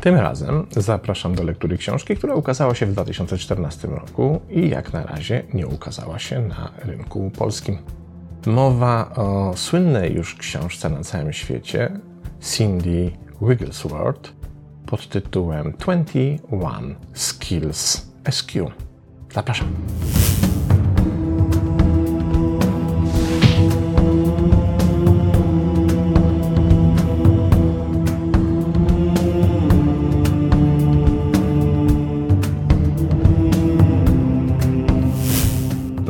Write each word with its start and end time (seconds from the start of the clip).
Tym 0.00 0.14
razem 0.14 0.66
zapraszam 0.70 1.34
do 1.34 1.42
lektury 1.42 1.78
książki, 1.78 2.16
która 2.16 2.34
ukazała 2.34 2.74
się 2.74 2.86
w 2.86 2.92
2014 2.92 3.88
roku 3.88 4.40
i 4.50 4.68
jak 4.68 4.92
na 4.92 5.06
razie 5.06 5.42
nie 5.54 5.66
ukazała 5.66 6.18
się 6.18 6.40
na 6.40 6.72
rynku 6.84 7.30
polskim. 7.38 7.78
Mowa 8.46 9.14
o 9.14 9.52
słynnej 9.56 10.14
już 10.14 10.34
książce 10.34 10.90
na 10.90 11.00
całym 11.00 11.32
świecie 11.32 12.00
Cindy 12.40 13.10
Wigglesworth 13.42 14.32
pod 14.86 15.08
tytułem 15.08 15.72
21 15.78 16.94
Skills 17.14 18.06
SQ. 18.30 18.70
Zapraszam. 19.34 19.68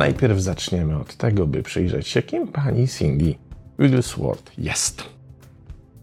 Najpierw 0.01 0.39
zaczniemy 0.39 0.97
od 0.97 1.15
tego, 1.15 1.47
by 1.47 1.63
przyjrzeć 1.63 2.07
się, 2.07 2.21
kim 2.21 2.47
pani 2.47 2.87
Cindy 2.87 3.35
Wigglesworth 3.79 4.51
jest. 4.57 5.03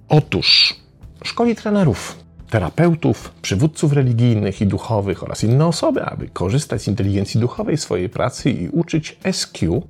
Otóż 0.09 0.77
szkoli 1.25 1.57
trenerów, 1.57 2.19
terapeutów, 2.51 3.33
przywódców 3.43 3.93
religijnych 3.93 4.61
i 4.61 4.67
duchowych 4.67 5.23
oraz 5.23 5.45
inne 5.45 5.67
osoby, 5.67 6.03
aby 6.03 6.29
korzystać 6.29 6.83
z 6.83 6.89
inteligencji 6.89 7.41
duchowej 7.41 7.77
swojej 7.77 8.09
pracy 8.09 8.51
i 8.51 8.69
uczyć 8.69 9.19
SQ 9.33 9.83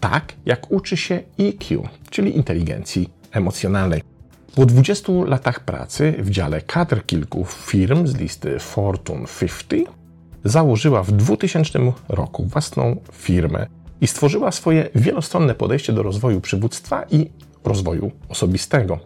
tak, 0.00 0.32
jak 0.46 0.70
uczy 0.70 0.96
się 0.96 1.20
EQ, 1.38 1.88
czyli 2.10 2.36
inteligencji 2.36 3.10
emocjonalnej. 3.32 4.02
Po 4.54 4.66
20 4.66 5.12
latach 5.26 5.60
pracy 5.60 6.14
w 6.18 6.30
dziale 6.30 6.60
kadr 6.60 7.06
kilku 7.06 7.44
firm 7.44 8.06
z 8.06 8.16
listy 8.16 8.58
Fortune 8.58 9.26
50 9.40 10.03
założyła 10.44 11.02
w 11.02 11.12
2000 11.12 11.78
roku 12.08 12.44
własną 12.44 12.96
firmę 13.12 13.66
i 14.00 14.06
stworzyła 14.06 14.52
swoje 14.52 14.88
wielostronne 14.94 15.54
podejście 15.54 15.92
do 15.92 16.02
rozwoju 16.02 16.40
przywództwa 16.40 17.04
i 17.10 17.30
rozwoju 17.64 18.10
osobistego. 18.28 18.98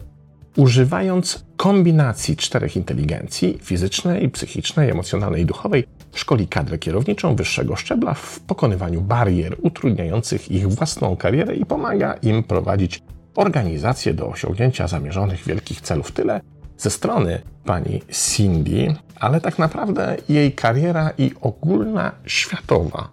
Używając 0.57 1.45
kombinacji 1.57 2.35
czterech 2.35 2.75
inteligencji 2.75 3.57
fizycznej, 3.61 4.29
psychicznej, 4.29 4.89
emocjonalnej 4.89 5.41
i 5.41 5.45
duchowej, 5.45 5.83
szkoli 6.13 6.47
kadrę 6.47 6.77
kierowniczą 6.77 7.35
wyższego 7.35 7.75
szczebla 7.75 8.13
w 8.13 8.39
pokonywaniu 8.39 9.01
barier 9.01 9.55
utrudniających 9.61 10.51
ich 10.51 10.67
własną 10.67 11.17
karierę 11.17 11.55
i 11.55 11.65
pomaga 11.65 12.13
im 12.13 12.43
prowadzić 12.43 13.01
organizację 13.35 14.13
do 14.13 14.29
osiągnięcia 14.29 14.87
zamierzonych 14.87 15.43
wielkich 15.43 15.81
celów. 15.81 16.11
Tyle 16.11 16.41
ze 16.79 16.89
strony 16.89 17.41
pani 17.65 18.01
Cindy, 18.11 18.95
ale 19.15 19.41
tak 19.41 19.59
naprawdę 19.59 20.17
jej 20.29 20.51
kariera 20.51 21.11
i 21.17 21.31
ogólna 21.41 22.11
światowa 22.25 23.09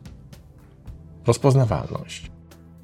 rozpoznawalność 1.27 2.31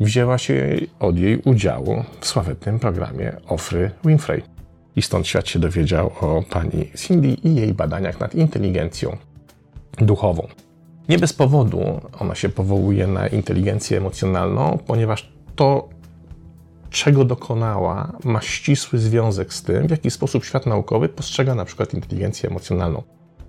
wzięła 0.01 0.39
się 0.39 0.77
od 1.01 1.19
jej 1.19 1.39
udziału 1.45 2.05
w 2.21 2.27
sławetnym 2.27 2.79
programie 2.79 3.33
Ofry 3.49 3.91
Winfrey. 4.05 4.43
I 4.97 5.03
stąd 5.03 5.27
świat 5.27 5.49
się 5.49 5.59
dowiedział 5.59 6.07
o 6.21 6.43
pani 6.51 6.91
Cindy 6.97 7.29
i 7.29 7.55
jej 7.55 7.75
badaniach 7.75 8.21
nad 8.21 8.35
inteligencją 8.35 9.17
duchową. 9.99 10.47
Nie 11.09 11.19
bez 11.19 11.33
powodu 11.33 12.01
ona 12.19 12.35
się 12.35 12.49
powołuje 12.49 13.07
na 13.07 13.27
inteligencję 13.27 13.99
emocjonalną, 13.99 14.79
ponieważ 14.87 15.33
to 15.57 15.89
czego 16.93 17.25
dokonała, 17.25 18.13
ma 18.25 18.41
ścisły 18.41 18.99
związek 18.99 19.55
z 19.55 19.63
tym, 19.63 19.87
w 19.87 19.91
jaki 19.91 20.11
sposób 20.11 20.45
świat 20.45 20.67
naukowy 20.67 21.09
postrzega 21.09 21.55
na 21.55 21.65
przykład 21.65 21.95
inteligencję 21.95 22.51
emocjonalną. 22.51 23.03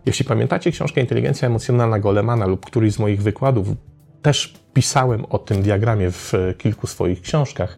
Jeśli 0.06 0.26
pamiętacie 0.26 0.72
książkę 0.72 1.02
Inteligencja 1.02 1.48
emocjonalna 1.48 2.00
Golemana 2.00 2.46
lub 2.46 2.66
któryś 2.66 2.94
z 2.94 3.00
moich 3.00 3.22
wykładów, 3.22 3.68
też 4.22 4.54
pisałem 4.74 5.26
o 5.26 5.40
tym 5.40 5.62
diagramie 5.62 6.12
w 6.12 6.34
kilku 6.58 6.88
swoich 6.88 7.22
książkach. 7.22 7.78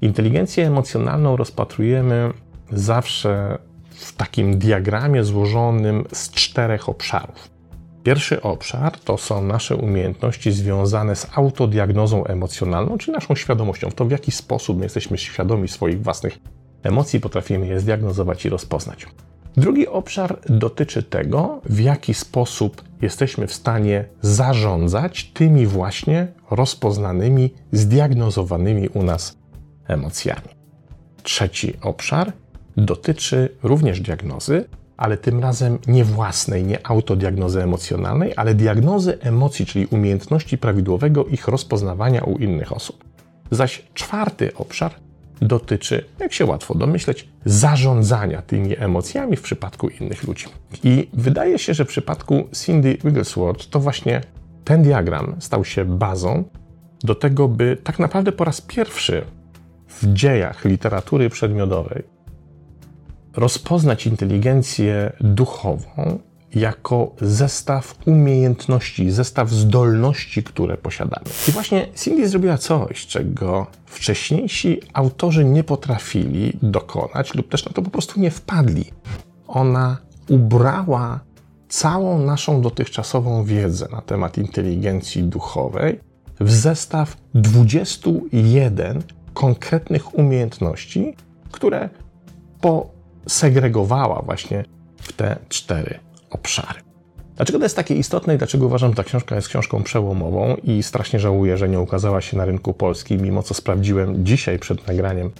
Inteligencję 0.00 0.66
emocjonalną 0.66 1.36
rozpatrujemy 1.36 2.32
zawsze 2.72 3.58
w 3.90 4.16
takim 4.16 4.58
diagramie 4.58 5.24
złożonym 5.24 6.04
z 6.12 6.30
czterech 6.30 6.88
obszarów. 6.88 7.55
Pierwszy 8.06 8.42
obszar 8.42 8.98
to 8.98 9.18
są 9.18 9.42
nasze 9.42 9.76
umiejętności 9.76 10.52
związane 10.52 11.16
z 11.16 11.26
autodiagnozą 11.34 12.24
emocjonalną, 12.24 12.98
czyli 12.98 13.12
naszą 13.12 13.34
świadomością, 13.34 13.90
w 13.90 13.94
to 13.94 14.04
w 14.04 14.10
jaki 14.10 14.32
sposób 14.32 14.78
my 14.78 14.84
jesteśmy 14.84 15.18
świadomi 15.18 15.68
swoich 15.68 16.02
własnych 16.02 16.38
emocji, 16.82 17.20
potrafimy 17.20 17.66
je 17.66 17.80
zdiagnozować 17.80 18.44
i 18.44 18.48
rozpoznać. 18.48 19.06
Drugi 19.56 19.88
obszar 19.88 20.40
dotyczy 20.48 21.02
tego, 21.02 21.60
w 21.64 21.80
jaki 21.80 22.14
sposób 22.14 22.84
jesteśmy 23.02 23.46
w 23.46 23.54
stanie 23.54 24.04
zarządzać 24.20 25.24
tymi 25.24 25.66
właśnie 25.66 26.28
rozpoznanymi, 26.50 27.54
zdiagnozowanymi 27.72 28.88
u 28.88 29.02
nas 29.02 29.38
emocjami. 29.88 30.48
Trzeci 31.22 31.76
obszar 31.82 32.32
dotyczy 32.76 33.56
również 33.62 34.00
diagnozy, 34.00 34.64
ale 34.96 35.16
tym 35.16 35.40
razem 35.40 35.78
nie 35.86 36.04
własnej, 36.04 36.64
nie 36.64 36.86
autodiagnozy 36.86 37.62
emocjonalnej, 37.62 38.32
ale 38.36 38.54
diagnozy 38.54 39.18
emocji, 39.20 39.66
czyli 39.66 39.86
umiejętności 39.86 40.58
prawidłowego 40.58 41.24
ich 41.24 41.48
rozpoznawania 41.48 42.24
u 42.24 42.38
innych 42.38 42.72
osób. 42.72 43.04
Zaś 43.50 43.84
czwarty 43.94 44.54
obszar 44.54 44.94
dotyczy, 45.40 46.04
jak 46.18 46.32
się 46.32 46.44
łatwo 46.44 46.74
domyśleć, 46.74 47.28
zarządzania 47.44 48.42
tymi 48.42 48.78
emocjami 48.78 49.36
w 49.36 49.42
przypadku 49.42 49.88
innych 49.88 50.24
ludzi. 50.24 50.46
I 50.84 51.08
wydaje 51.12 51.58
się, 51.58 51.74
że 51.74 51.84
w 51.84 51.88
przypadku 51.88 52.48
Cindy 52.64 52.98
Wigglesworth 53.04 53.70
to 53.70 53.80
właśnie 53.80 54.20
ten 54.64 54.82
diagram 54.82 55.36
stał 55.38 55.64
się 55.64 55.84
bazą 55.84 56.44
do 57.04 57.14
tego, 57.14 57.48
by 57.48 57.76
tak 57.84 57.98
naprawdę 57.98 58.32
po 58.32 58.44
raz 58.44 58.60
pierwszy 58.60 59.24
w 59.88 60.12
dziejach 60.12 60.64
literatury 60.64 61.30
przedmiotowej 61.30 62.15
rozpoznać 63.36 64.06
inteligencję 64.06 65.12
duchową 65.20 66.18
jako 66.54 67.14
zestaw 67.20 67.94
umiejętności, 68.06 69.10
zestaw 69.10 69.50
zdolności, 69.50 70.42
które 70.42 70.76
posiadamy. 70.76 71.26
I 71.48 71.52
właśnie 71.52 71.88
Cindy 71.94 72.28
zrobiła 72.28 72.58
coś, 72.58 73.06
czego 73.06 73.66
wcześniejsi 73.86 74.80
autorzy 74.92 75.44
nie 75.44 75.64
potrafili 75.64 76.58
dokonać 76.62 77.34
lub 77.34 77.48
też 77.48 77.64
na 77.66 77.72
to 77.72 77.82
po 77.82 77.90
prostu 77.90 78.20
nie 78.20 78.30
wpadli. 78.30 78.84
Ona 79.48 79.96
ubrała 80.28 81.20
całą 81.68 82.18
naszą 82.18 82.60
dotychczasową 82.60 83.44
wiedzę 83.44 83.88
na 83.92 84.00
temat 84.00 84.38
inteligencji 84.38 85.22
duchowej 85.22 86.00
w 86.40 86.50
zestaw 86.50 87.16
21 87.34 89.02
konkretnych 89.34 90.18
umiejętności, 90.18 91.14
które 91.52 91.88
po 92.60 92.95
segregowała 93.28 94.22
właśnie 94.22 94.64
w 94.96 95.12
te 95.12 95.36
cztery 95.48 95.98
obszary. 96.30 96.80
Dlaczego 97.36 97.58
to 97.58 97.64
jest 97.64 97.76
takie 97.76 97.94
istotne 97.94 98.34
i 98.34 98.38
dlaczego 98.38 98.66
uważam, 98.66 98.90
że 98.90 98.96
ta 98.96 99.04
książka 99.04 99.36
jest 99.36 99.48
książką 99.48 99.82
przełomową 99.82 100.56
i 100.62 100.82
strasznie 100.82 101.20
żałuję, 101.20 101.56
że 101.56 101.68
nie 101.68 101.80
ukazała 101.80 102.20
się 102.20 102.36
na 102.36 102.44
rynku 102.44 102.74
polskim, 102.74 103.22
mimo 103.22 103.42
co 103.42 103.54
sprawdziłem 103.54 104.24
dzisiaj 104.24 104.58
przed 104.58 104.86
nagraniem 104.86 105.30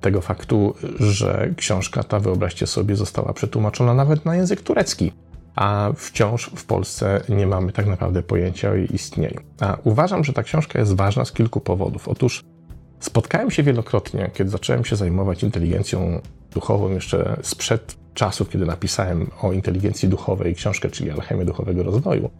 tego 0.00 0.20
faktu, 0.20 0.74
że 1.00 1.48
książka 1.56 2.02
ta, 2.02 2.20
wyobraźcie 2.20 2.66
sobie, 2.66 2.96
została 2.96 3.32
przetłumaczona 3.32 3.94
nawet 3.94 4.24
na 4.24 4.36
język 4.36 4.60
turecki, 4.60 5.12
a 5.54 5.90
wciąż 5.96 6.50
w 6.56 6.64
Polsce 6.64 7.20
nie 7.28 7.46
mamy 7.46 7.72
tak 7.72 7.86
naprawdę 7.86 8.22
pojęcia 8.22 8.70
o 8.70 8.74
jej 8.74 8.94
istnieniu. 8.94 9.40
A 9.60 9.76
uważam, 9.84 10.24
że 10.24 10.32
ta 10.32 10.42
książka 10.42 10.78
jest 10.78 10.96
ważna 10.96 11.24
z 11.24 11.32
kilku 11.32 11.60
powodów. 11.60 12.08
Otóż 12.08 12.44
spotkałem 13.00 13.50
się 13.50 13.62
wielokrotnie, 13.62 14.30
kiedy 14.34 14.50
zacząłem 14.50 14.84
się 14.84 14.96
zajmować 14.96 15.42
inteligencją 15.42 16.20
duchową 16.54 16.90
jeszcze 16.90 17.36
sprzed 17.42 17.96
czasów, 18.14 18.50
kiedy 18.50 18.66
napisałem 18.66 19.30
o 19.42 19.52
inteligencji 19.52 20.08
duchowej 20.08 20.54
książkę, 20.54 20.90
czyli 20.90 21.10
Alchemię 21.10 21.44
Duchowego 21.44 21.82
Rozwoju, 21.82 22.30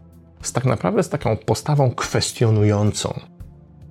z 0.41 0.53
tak 0.53 0.65
naprawdę 0.65 1.03
z 1.03 1.09
taką 1.09 1.37
postawą 1.37 1.91
kwestionującą 1.91 3.19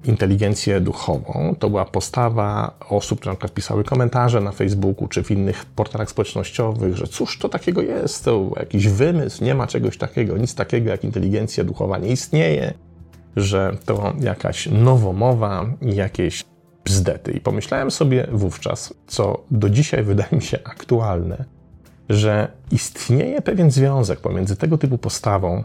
inteligencję 0.05 0.81
duchową. 0.81 1.55
To 1.59 1.71
była 1.71 1.85
postawa 1.85 2.79
osób, 2.89 3.21
które 3.21 3.33
na 3.33 3.37
przykład 3.37 3.55
pisały 3.55 3.85
komentarze 3.85 4.41
na 4.41 4.53
Facebooku 4.53 5.09
czy 5.09 5.23
w 5.23 5.31
innych 5.31 5.65
portalach 5.65 6.11
społecznościowych, 6.11 6.97
że 6.97 7.07
cóż 7.07 7.39
to 7.39 7.49
takiego 7.49 7.83
jest, 7.83 8.25
to 8.25 8.51
jakiś 8.57 8.89
wymysł, 8.89 9.45
nie 9.45 9.55
ma 9.55 9.67
czegoś 9.67 9.99
takiego, 9.99 10.39
nic 10.39 10.55
takiego 10.55 10.91
jak 10.91 11.05
inteligencja 11.05 11.65
duchowa 11.65 11.99
nie 11.99 12.09
istnieje, 12.09 12.75
że 13.37 13.77
to 13.85 14.12
jakaś 14.21 14.67
nowomowa 14.67 15.67
jakieś 15.83 16.45
bzdety. 16.87 17.33
I 17.33 17.41
pomyślałem 17.41 17.91
sobie 17.91 18.27
wówczas, 18.33 18.94
co 19.06 19.44
do 19.50 19.71
dzisiaj 19.71 20.03
wydaje 20.05 20.29
mi 20.33 20.43
się 20.43 20.59
aktualne, 20.65 21.44
że 22.09 22.49
istnieje 22.71 23.43
pewien 23.43 23.71
związek 23.71 24.21
pomiędzy 24.21 24.56
tego 24.56 24.79
typu 24.79 24.99
postawą 24.99 25.65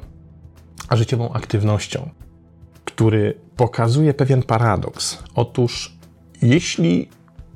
a 0.90 0.96
życiową 0.96 1.34
aktywnością, 1.34 2.10
który 2.86 3.34
pokazuje 3.56 4.14
pewien 4.14 4.44
paradoks. 4.44 5.24
Otóż, 5.36 5.98
jeśli 6.42 7.10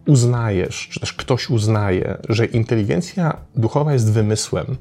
uznajesz, 0.07 0.87
czy 0.91 0.99
też 0.99 1.13
ktoś 1.13 1.49
uznaje, 1.49 2.17
że 2.29 2.45
inteligencja 2.45 3.37
duchowa 3.55 3.93
jest 3.93 4.11
wymysłem, 4.11 4.77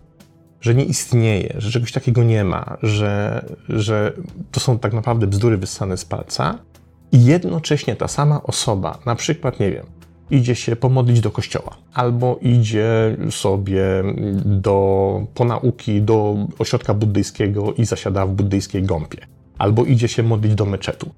że 0.61 0.75
nie 0.75 0.85
istnieje, 0.85 1.55
że 1.59 1.71
czegoś 1.71 1.93
takiego 1.93 2.25
nie 2.25 2.45
ma, 2.45 2.77
że, 2.83 3.45
że 3.69 4.13
to 4.53 4.61
są 4.61 4.79
tak 4.79 4.93
naprawdę 4.93 5.27
bzdury 5.27 5.57
wyssane 5.57 5.97
z 5.97 6.05
palca, 6.05 6.59
i 7.15 7.25
jednocześnie 7.25 7.97
ta 7.97 8.09
sama 8.09 8.43
osoba, 8.43 8.99
na 9.07 9.15
przykład, 9.15 9.61
nie 9.61 9.71
wiem, 9.71 9.87
idzie 10.31 10.55
się 10.55 10.77
pomodlić 10.77 11.21
do 11.21 11.31
kościoła, 11.31 11.77
albo 11.93 12.39
idzie 12.43 13.17
sobie 13.31 13.85
do, 14.45 15.27
po 15.35 15.45
nauki 15.45 16.03
do 16.03 16.37
ośrodka 16.59 16.95
buddyjskiego 16.95 17.73
i 17.73 17.85
zasiada 17.85 18.27
w 18.27 18.31
buddyjskiej 18.31 18.83
gąpie, 18.83 19.27
albo 19.59 19.85
idzie 19.85 20.09
się 20.09 20.23
modlić 20.23 20.55
do 20.55 20.67
meczetu, 20.67 21.11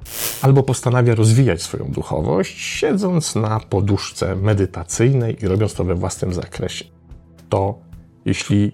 albo 0.42 0.62
postanawia 0.62 1.14
rozwijać 1.14 1.62
swoją 1.62 1.84
duchowość, 1.84 2.58
siedząc 2.58 3.34
na 3.34 3.60
poduszce 3.60 4.36
medytacyjnej 4.36 5.44
i 5.44 5.48
robiąc 5.48 5.74
to 5.74 5.84
we 5.84 5.94
własnym 5.94 6.32
zakresie. 6.32 6.84
To 7.48 7.78
jeśli 8.24 8.72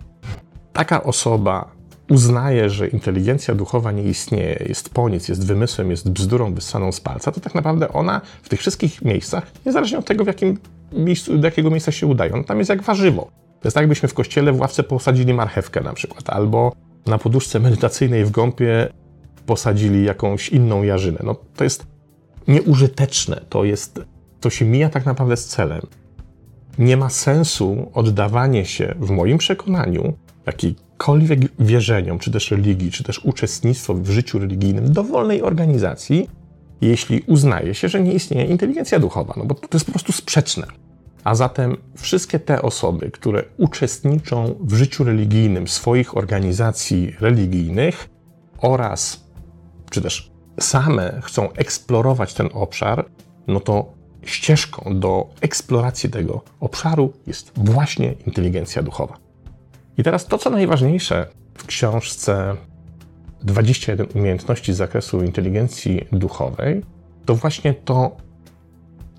taka 0.73 1.03
osoba 1.03 1.71
uznaje, 2.13 2.71
że 2.71 2.89
inteligencja 2.89 3.55
duchowa 3.55 3.93
nie 3.93 4.03
istnieje, 4.03 4.65
jest 4.69 4.91
po 4.91 5.09
nic, 5.09 5.29
jest 5.29 5.47
wymysłem, 5.47 5.91
jest 5.91 6.11
bzdurą 6.11 6.55
wyssaną 6.55 6.93
z 6.93 7.01
palca, 7.01 7.33
to 7.33 7.41
tak 7.41 7.55
naprawdę 7.55 7.93
ona 7.93 8.21
w 8.43 8.49
tych 8.49 8.61
wszystkich 8.61 9.03
miejscach, 9.03 9.53
niezależnie 9.67 9.99
od 9.99 10.07
tego, 10.07 10.25
w 10.25 10.27
jakim 10.27 10.59
miejscu, 10.93 11.39
do 11.39 11.47
jakiego 11.47 11.71
miejsca 11.71 11.93
się 11.93 12.07
udają, 12.07 12.45
tam 12.45 12.59
jest 12.59 12.71
jak 12.71 12.83
warzywo. 12.83 13.23
To 13.61 13.69
jest 13.69 13.75
tak, 13.75 13.83
jakbyśmy 13.83 14.09
w 14.09 14.15
kościele 14.15 14.53
w 14.53 14.61
ławce 14.61 14.83
posadzili 14.83 15.35
marchewkę 15.35 15.81
na 15.81 15.93
przykład, 15.93 16.31
albo 16.31 16.73
na 17.07 17.19
poduszce 17.19 17.61
medytacyjnej 17.61 18.25
w 18.25 18.31
gąpie 18.31 18.89
posadzili 19.47 20.05
jakąś 20.05 20.49
inną 20.49 20.83
jarzynę. 20.83 21.19
No, 21.25 21.37
to 21.57 21.65
jest 21.65 21.87
nieużyteczne, 22.49 23.41
to, 23.49 23.65
jest, 23.65 24.01
to 24.41 24.51
się 24.51 24.65
mija 24.65 24.89
tak 24.89 25.07
naprawdę 25.07 25.37
z 25.37 25.47
celem. 25.47 25.81
Nie 26.79 26.97
ma 26.97 27.11
sensu 27.11 27.91
oddawanie 27.95 28.65
się, 28.65 28.95
w 29.01 29.11
moim 29.11 29.39
przekonaniu, 29.39 30.17
jakiejkolwiek 31.03 31.41
wierzeniom, 31.59 32.19
czy 32.19 32.31
też 32.31 32.51
religii, 32.51 32.91
czy 32.91 33.05
też 33.05 33.25
uczestnictwo 33.25 33.95
w 33.95 34.11
życiu 34.11 34.39
religijnym 34.39 34.93
dowolnej 34.93 35.43
organizacji, 35.43 36.31
jeśli 36.81 37.23
uznaje 37.27 37.75
się, 37.75 37.89
że 37.89 38.01
nie 38.01 38.13
istnieje 38.13 38.47
inteligencja 38.47 38.99
duchowa, 38.99 39.35
no 39.37 39.45
bo 39.45 39.55
to 39.55 39.69
jest 39.73 39.87
po 39.87 39.93
prostu 39.93 40.13
sprzeczne. 40.13 40.67
A 41.25 41.35
zatem 41.35 41.77
wszystkie 41.97 42.39
te 42.39 42.63
osoby, 42.63 43.11
które 43.11 43.45
uczestniczą 43.57 44.55
w 44.61 44.75
życiu 44.75 45.05
religijnym 45.05 45.69
swoich 45.69 46.17
organizacji 46.17 47.15
religijnych 47.21 48.09
oraz, 48.59 49.25
czy 49.91 50.03
też 50.03 50.33
same 50.61 51.21
chcą 51.23 51.53
eksplorować 51.53 52.35
ten 52.35 52.49
obszar, 52.53 53.05
no 53.47 53.61
to 53.61 53.93
ścieżką 54.25 55.01
do 55.01 55.29
eksploracji 55.41 56.11
tego 56.11 56.43
obszaru 56.61 57.13
jest 57.27 57.53
właśnie 57.55 58.15
inteligencja 58.27 58.83
duchowa. 58.83 59.22
I 60.03 60.05
teraz 60.05 60.27
to, 60.27 60.39
co 60.39 60.51
najważniejsze 60.51 61.27
w 61.55 61.67
książce 61.67 62.57
21 63.43 64.07
umiejętności 64.15 64.73
z 64.73 64.77
zakresu 64.77 65.23
inteligencji 65.23 66.07
duchowej, 66.13 66.83
to 67.25 67.35
właśnie 67.35 67.75
to 67.75 68.17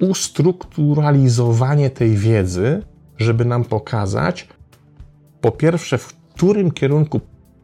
ustrukturalizowanie 0.02 1.90
tej 1.90 2.18
wiedzy, 2.18 2.84
żeby 3.18 3.46
nam 3.46 3.64
pokazać, 3.64 4.48
po 5.42 5.52
pierwsze, 5.52 5.98
w 5.98 6.08
którym 6.08 6.72
kierunku 6.72 7.22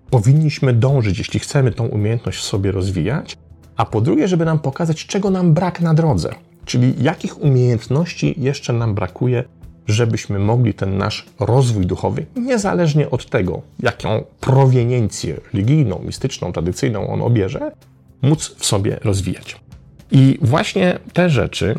powinniśmy 0.10 0.74
dążyć, 0.74 1.18
jeśli 1.18 1.40
chcemy 1.40 1.72
tą 1.72 1.88
umiejętność 1.88 2.40
w 2.40 2.44
sobie 2.44 2.72
rozwijać, 2.72 3.38
a 3.76 3.86
po 3.86 4.02
drugie, 4.02 4.28
żeby 4.28 4.46
nam 4.46 4.60
pokazać, 4.60 5.06
czego 5.06 5.30
nam 5.30 5.54
brak 5.54 5.82
na 5.82 5.94
drodze, 5.94 6.30
czyli 6.66 7.04
jakich 7.04 7.42
umiejętności 7.42 8.36
jeszcze 8.38 8.74
nam 8.74 8.96
brakuje 8.96 9.44
żebyśmy 9.90 10.40
mogli 10.40 10.74
ten 10.74 10.98
nasz 10.98 11.26
rozwój 11.40 11.86
duchowy, 11.86 12.26
niezależnie 12.36 13.10
od 13.10 13.30
tego, 13.30 13.62
jaką 13.80 14.24
proweniencję 14.40 15.40
religijną, 15.54 16.02
mistyczną, 16.06 16.54
tradycyjną 16.54 17.08
on 17.08 17.22
obierze, 17.22 17.72
móc 18.22 18.56
w 18.58 18.66
sobie 18.66 19.00
rozwijać. 19.04 19.60
I 20.12 20.38
właśnie 20.42 21.00
te 21.14 21.30
rzeczy 21.30 21.76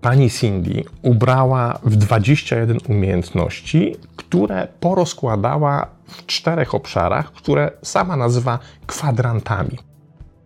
pani 0.00 0.30
Cindy 0.30 0.84
ubrała 1.02 1.78
w 1.84 1.96
21 1.96 2.78
umiejętności, 2.88 3.96
które 4.16 4.68
porozkładała 4.80 5.86
w 6.06 6.26
czterech 6.26 6.74
obszarach, 6.74 7.32
które 7.32 7.70
sama 7.82 8.16
nazywa 8.16 8.58
kwadrantami. 8.86 9.78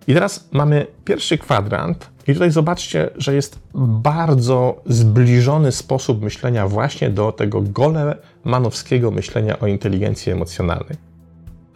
I 0.07 0.15
teraz 0.15 0.49
mamy 0.53 0.87
pierwszy 1.05 1.39
kwadrant, 1.39 2.13
i 2.27 2.33
tutaj 2.33 2.51
zobaczcie, 2.51 3.11
że 3.17 3.35
jest 3.35 3.59
bardzo 3.75 4.83
zbliżony 4.87 5.73
sposób 5.73 6.23
myślenia 6.23 6.69
właśnie 6.69 7.11
do 7.11 7.33
tego 7.33 7.63
golemanowskiego 7.63 9.11
myślenia 9.11 9.61
o 9.61 9.67
inteligencji 9.67 10.33
emocjonalnej. 10.33 10.97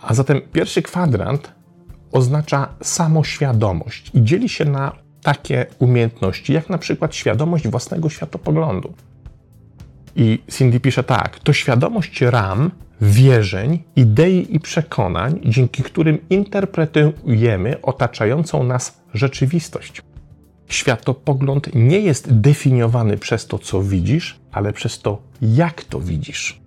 A 0.00 0.14
zatem 0.14 0.40
pierwszy 0.52 0.82
kwadrant 0.82 1.52
oznacza 2.12 2.68
samoświadomość 2.82 4.10
i 4.14 4.24
dzieli 4.24 4.48
się 4.48 4.64
na 4.64 4.92
takie 5.22 5.66
umiejętności, 5.78 6.52
jak 6.52 6.70
na 6.70 6.78
przykład 6.78 7.14
świadomość 7.14 7.68
własnego 7.68 8.08
światopoglądu. 8.08 8.92
I 10.16 10.38
Cindy 10.50 10.80
pisze 10.80 11.02
tak: 11.02 11.38
to 11.38 11.52
świadomość 11.52 12.20
ram, 12.20 12.70
wierzeń, 13.00 13.82
idei 13.96 14.54
i 14.56 14.60
przekonań, 14.60 15.40
dzięki 15.44 15.82
którym 15.82 16.18
interpretujemy 16.30 17.82
otaczającą 17.82 18.64
nas 18.64 19.00
rzeczywistość. 19.14 20.02
Światopogląd 20.68 21.74
nie 21.74 22.00
jest 22.00 22.40
definiowany 22.40 23.18
przez 23.18 23.46
to, 23.46 23.58
co 23.58 23.82
widzisz, 23.82 24.40
ale 24.52 24.72
przez 24.72 25.00
to, 25.00 25.22
jak 25.42 25.84
to 25.84 26.00
widzisz. 26.00 26.60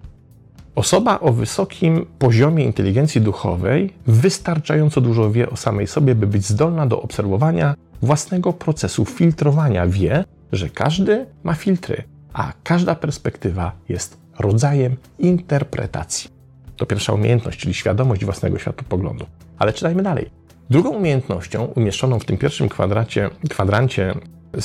Osoba 0.75 1.19
o 1.19 1.33
wysokim 1.33 2.05
poziomie 2.19 2.65
inteligencji 2.65 3.21
duchowej 3.21 3.93
wystarczająco 4.07 5.01
dużo 5.01 5.31
wie 5.31 5.49
o 5.49 5.55
samej 5.55 5.87
sobie, 5.87 6.15
by 6.15 6.27
być 6.27 6.45
zdolna 6.45 6.87
do 6.87 7.01
obserwowania 7.01 7.75
własnego 8.01 8.53
procesu 8.53 9.05
filtrowania. 9.05 9.87
Wie, 9.87 10.23
że 10.51 10.69
każdy 10.69 11.25
ma 11.43 11.53
filtry, 11.53 12.03
a 12.33 12.53
każda 12.63 12.95
perspektywa 12.95 13.71
jest 13.89 14.17
rodzajem 14.39 14.95
interpretacji. 15.19 16.29
To 16.77 16.85
pierwsza 16.85 17.13
umiejętność, 17.13 17.59
czyli 17.59 17.73
świadomość 17.73 18.25
własnego 18.25 18.59
światopoglądu. 18.59 19.25
Ale 19.57 19.73
czytajmy 19.73 20.03
dalej. 20.03 20.29
Drugą 20.69 20.89
umiejętnością 20.89 21.65
umieszczoną 21.65 22.19
w 22.19 22.25
tym 22.25 22.37
pierwszym 22.37 22.69
kwadracie, 22.69 23.29
kwadrancie 23.49 24.13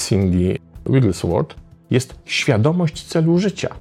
Cindy 0.09 0.59
Wigglesworth 0.87 1.57
jest 1.91 2.15
świadomość 2.25 3.05
celu 3.05 3.39
życia. 3.39 3.75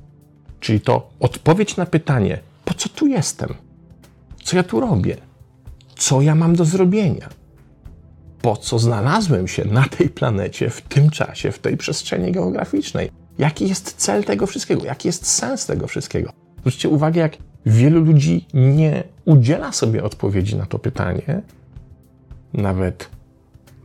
Czyli 0.60 0.82
to 0.82 1.10
odpowiedź 1.20 1.78
na 1.78 1.86
pytanie, 1.86 2.40
po 2.66 2.74
co 2.74 2.90
tu 2.90 3.08
jestem? 3.08 3.54
Co 4.44 4.58
ja 4.58 4.64
tu 4.64 4.80
robię? 4.80 5.18
Co 5.96 6.22
ja 6.22 6.36
mam 6.36 6.56
do 6.56 6.66
zrobienia? 6.66 7.30
Po 8.42 8.58
co 8.58 8.80
znalazłem 8.80 9.48
się 9.48 9.66
na 9.66 9.84
tej 9.84 10.10
planecie 10.10 10.70
w 10.70 10.82
tym 10.82 11.10
czasie, 11.10 11.52
w 11.52 11.60
tej 11.60 11.78
przestrzeni 11.78 12.32
geograficznej? 12.32 13.23
Jaki 13.38 13.68
jest 13.68 13.94
cel 13.94 14.24
tego 14.24 14.48
wszystkiego? 14.48 14.86
Jaki 14.86 15.08
jest 15.08 15.28
sens 15.28 15.66
tego 15.66 15.88
wszystkiego? 15.88 16.32
Zwróćcie 16.60 16.90
uwagę, 16.90 17.22
jak 17.22 17.38
wielu 17.66 18.02
ludzi 18.02 18.48
nie 18.54 19.04
udziela 19.26 19.72
sobie 19.72 20.04
odpowiedzi 20.04 20.56
na 20.56 20.66
to 20.66 20.80
pytanie, 20.80 21.42
nawet 22.54 23.10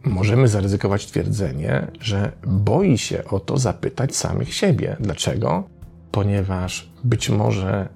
możemy 0.04 0.48
zaryzykować 0.48 1.06
twierdzenie, 1.06 1.86
że 2.00 2.32
boi 2.46 2.98
się 2.98 3.24
o 3.24 3.40
to 3.40 3.58
zapytać 3.58 4.16
samych 4.16 4.54
siebie. 4.54 4.96
Dlaczego? 5.00 5.68
Ponieważ 6.10 6.90
być 7.04 7.30
może 7.30 7.88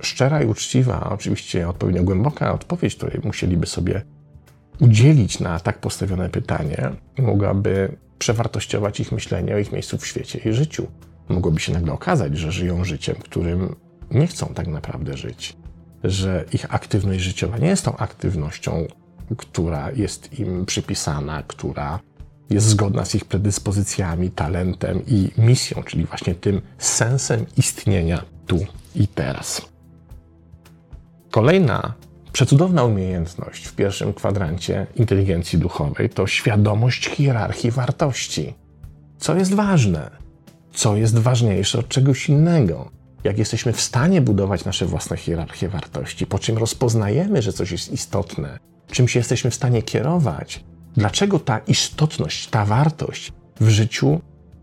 szczera 0.00 0.42
i 0.42 0.46
uczciwa, 0.46 1.10
oczywiście 1.10 1.68
odpowiednio 1.68 2.02
głęboka 2.02 2.52
odpowiedź, 2.52 2.96
której 2.96 3.20
musieliby 3.24 3.66
sobie 3.66 4.02
udzielić 4.80 5.40
na 5.40 5.60
tak 5.60 5.78
postawione 5.78 6.28
pytanie, 6.28 6.90
mogłaby 7.18 7.96
przewartościować 8.18 9.00
ich 9.00 9.12
myślenie 9.12 9.54
o 9.54 9.58
ich 9.58 9.72
miejscu 9.72 9.98
w 9.98 10.06
świecie 10.06 10.38
i 10.38 10.52
życiu. 10.52 10.86
Mogłoby 11.28 11.60
się 11.60 11.72
nagle 11.72 11.92
okazać, 11.92 12.38
że 12.38 12.52
żyją 12.52 12.84
życiem, 12.84 13.16
którym 13.16 13.76
nie 14.10 14.26
chcą 14.26 14.46
tak 14.46 14.66
naprawdę 14.66 15.16
żyć, 15.16 15.56
że 16.04 16.44
ich 16.52 16.74
aktywność 16.74 17.20
życiowa 17.20 17.58
nie 17.58 17.68
jest 17.68 17.84
tą 17.84 17.96
aktywnością, 17.96 18.86
która 19.36 19.90
jest 19.90 20.38
im 20.38 20.66
przypisana, 20.66 21.42
która 21.46 22.00
jest 22.50 22.66
zgodna 22.66 23.04
z 23.04 23.14
ich 23.14 23.24
predyspozycjami, 23.24 24.30
talentem 24.30 25.02
i 25.06 25.30
misją, 25.38 25.82
czyli 25.82 26.04
właśnie 26.04 26.34
tym 26.34 26.60
sensem 26.78 27.46
istnienia 27.56 28.24
tu 28.46 28.58
i 28.94 29.08
teraz. 29.08 29.62
Kolejna 31.30 31.94
przecudowna 32.34 32.84
umiejętność 32.84 33.66
w 33.66 33.74
pierwszym 33.74 34.14
kwadrancie 34.14 34.86
inteligencji 34.96 35.58
duchowej 35.58 36.10
to 36.10 36.26
świadomość 36.26 37.08
hierarchii 37.08 37.70
wartości. 37.70 38.54
Co 39.18 39.36
jest 39.36 39.54
ważne? 39.54 40.10
Co 40.72 40.96
jest 40.96 41.18
ważniejsze 41.18 41.78
od 41.78 41.88
czegoś 41.88 42.28
innego? 42.28 42.90
Jak 43.24 43.38
jesteśmy 43.38 43.72
w 43.72 43.80
stanie 43.80 44.20
budować 44.20 44.64
nasze 44.64 44.86
własne 44.86 45.16
hierarchie 45.16 45.68
wartości, 45.68 46.26
po 46.26 46.38
czym 46.38 46.58
rozpoznajemy, 46.58 47.42
że 47.42 47.52
coś 47.52 47.72
jest 47.72 47.92
istotne, 47.92 48.58
czym 48.90 49.08
się 49.08 49.20
jesteśmy 49.20 49.50
w 49.50 49.54
stanie 49.54 49.82
kierować, 49.82 50.64
dlaczego 50.96 51.38
ta 51.38 51.58
istotność, 51.58 52.46
ta 52.48 52.64
wartość 52.64 53.32
w 53.60 53.68
życiu 53.68 54.20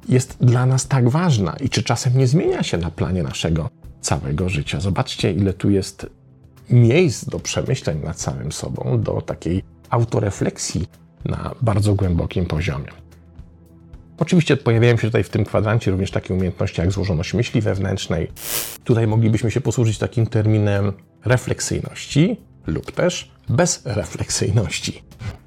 jest 0.10 0.38
dla 0.42 0.66
nas 0.66 0.88
tak 0.88 1.10
ważna 1.10 1.56
i 1.56 1.70
czy 1.70 1.84
czasem 1.84 2.18
nie 2.18 2.28
zmienia 2.28 2.64
się 2.64 2.78
na 2.78 2.92
planie 2.92 3.24
naszego 3.24 3.70
całego 4.02 4.50
życia. 4.50 4.80
Zobaczcie, 4.80 5.34
ile 5.34 5.54
tu 5.54 5.70
jest 5.70 6.21
miejsc 6.72 7.26
do 7.26 7.40
przemyśleń 7.40 8.02
nad 8.04 8.22
samym 8.22 8.52
sobą, 8.52 9.02
do 9.02 9.22
takiej 9.22 9.64
autorefleksji 9.90 10.88
na 11.26 11.56
bardzo 11.62 11.96
głębokim 11.96 12.46
poziomie. 12.46 12.88
Oczywiście 14.18 14.58
pojawiają 14.58 14.98
się 14.98 15.08
tutaj 15.08 15.24
w 15.24 15.30
tym 15.30 15.46
kwadrancie 15.46 15.92
również 15.92 16.12
takie 16.12 16.34
umiejętności 16.34 16.82
jak 16.82 16.92
złożoność 16.92 17.34
myśli 17.34 17.62
wewnętrznej. 17.62 18.28
Tutaj 18.84 19.08
moglibyśmy 19.08 19.52
się 19.52 19.62
posłużyć 19.62 19.98
takim 19.98 20.28
terminem 20.28 20.94
refleksyjności 21.26 22.38
lub 22.68 22.92
też 22.92 23.32
bezrefleksyjności, 23.50 25.04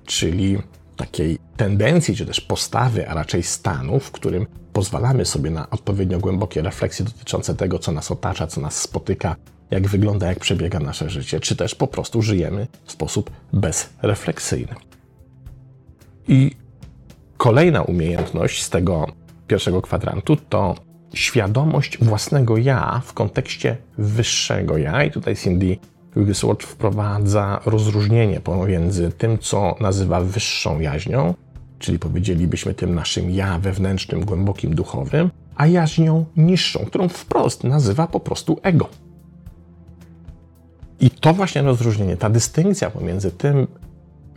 czyli 0.07 0.59
takiej 0.97 1.38
tendencji 1.57 2.16
czy 2.16 2.26
też 2.26 2.40
postawy, 2.40 3.09
a 3.09 3.14
raczej 3.14 3.43
stanu, 3.43 4.00
w 4.00 4.11
którym 4.11 4.47
pozwalamy 4.73 5.25
sobie 5.25 5.50
na 5.50 5.71
odpowiednio 5.71 6.19
głębokie 6.19 6.62
refleksje 6.62 7.04
dotyczące 7.04 7.54
tego, 7.54 7.78
co 7.78 7.93
nas 7.93 8.11
otacza, 8.11 8.47
co 8.47 8.61
nas 8.61 8.81
spotyka, 8.81 9.37
jak 9.71 9.88
wygląda, 9.88 10.26
jak 10.26 10.38
przebiega 10.38 10.80
nasze 10.80 11.11
życie, 11.11 11.40
czy 11.40 11.56
też 11.56 11.75
po 11.75 11.87
prostu 11.87 12.23
żyjemy 12.23 12.66
w 12.85 12.92
sposób 12.92 13.30
bezrefleksyjny. 13.52 14.75
I 16.28 16.50
kolejna 17.37 17.83
umiejętność 17.83 18.62
z 18.62 18.71
tego 18.71 19.06
pierwszego 19.47 19.83
kwadrantu 19.83 20.37
to 20.37 20.75
świadomość 21.14 21.99
własnego 22.04 22.56
ja 22.56 23.02
w 23.04 23.12
kontekście 23.12 23.76
wyższego 23.99 24.78
ja. 24.78 25.04
I 25.04 25.11
tutaj 25.11 25.37
Cindy 25.37 25.76
Wigglesworth 26.16 26.66
wprowadza 26.66 27.61
rozróżnienie 27.66 28.40
pomiędzy 28.40 29.12
tym, 29.18 29.38
co 29.38 29.76
nazywa 29.80 30.21
wyższą 30.21 30.80
jaźnią, 30.80 31.35
czyli 31.78 31.99
powiedzielibyśmy 31.99 32.75
tym 32.75 32.94
naszym 32.94 33.30
ja 33.30 33.59
wewnętrznym, 33.59 34.25
głębokim, 34.25 34.75
duchowym, 34.75 35.30
a 35.56 35.66
jaźnią 35.66 36.25
niższą, 36.37 36.85
którą 36.87 37.09
wprost 37.09 37.64
nazywa 37.64 38.06
po 38.06 38.21
prostu 38.21 38.59
ego. 38.62 38.88
I 41.04 41.11
to 41.11 41.34
właśnie 41.34 41.62
rozróżnienie, 41.62 42.16
ta 42.16 42.30
dystynkcja 42.30 42.90
pomiędzy 42.90 43.30
tym, 43.30 43.66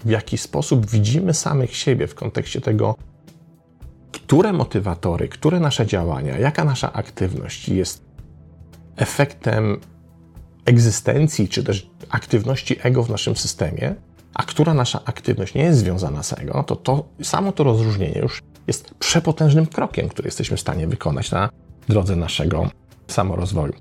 w 0.05 0.09
jaki 0.09 0.37
sposób 0.37 0.89
widzimy 0.89 1.33
samych 1.33 1.75
siebie 1.75 2.07
w 2.07 2.15
kontekście 2.15 2.61
tego, 2.61 2.95
które 4.11 4.53
motywatory, 4.53 5.27
które 5.27 5.59
nasze 5.59 5.85
działania, 5.85 6.37
jaka 6.37 6.63
nasza 6.63 6.93
aktywność 6.93 7.69
jest 7.69 8.05
efektem 8.95 9.79
egzystencji 10.65 11.49
czy 11.49 11.63
też 11.63 11.89
aktywności 12.09 12.75
ego 12.83 13.03
w 13.03 13.09
naszym 13.09 13.35
systemie, 13.35 13.95
a 14.33 14.43
która 14.43 14.73
nasza 14.73 15.01
aktywność 15.05 15.53
nie 15.53 15.63
jest 15.63 15.79
związana 15.79 16.23
z 16.23 16.33
ego, 16.33 16.63
to, 16.63 16.75
to 16.75 17.05
samo 17.21 17.51
to 17.51 17.63
rozróżnienie 17.63 18.19
już 18.19 18.43
jest 18.67 18.93
przepotężnym 18.93 19.65
krokiem, 19.65 20.09
który 20.09 20.27
jesteśmy 20.27 20.57
w 20.57 20.61
stanie 20.61 20.87
wykonać 20.87 21.31
na 21.31 21.49
drodze 21.89 22.15
naszego 22.15 22.69
samorozwoju. 23.07 23.73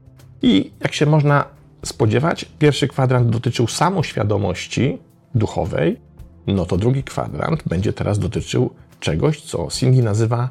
I 0.43 0.73
jak 0.81 0.95
się 0.95 1.07
można 1.07 1.57
spodziewać, 1.85 2.45
pierwszy 2.59 2.89
kwadrant 2.89 3.31
dotyczył 3.31 3.67
samoświadomości 3.67 4.99
duchowej, 5.35 6.01
no 6.47 6.67
to 6.67 6.77
drugi 6.77 7.03
kwadrant 7.03 7.63
będzie 7.69 7.93
teraz 7.93 8.19
dotyczył 8.19 8.71
czegoś, 9.01 9.41
co 9.41 9.71
Singi 9.71 10.03
nazywa 10.03 10.51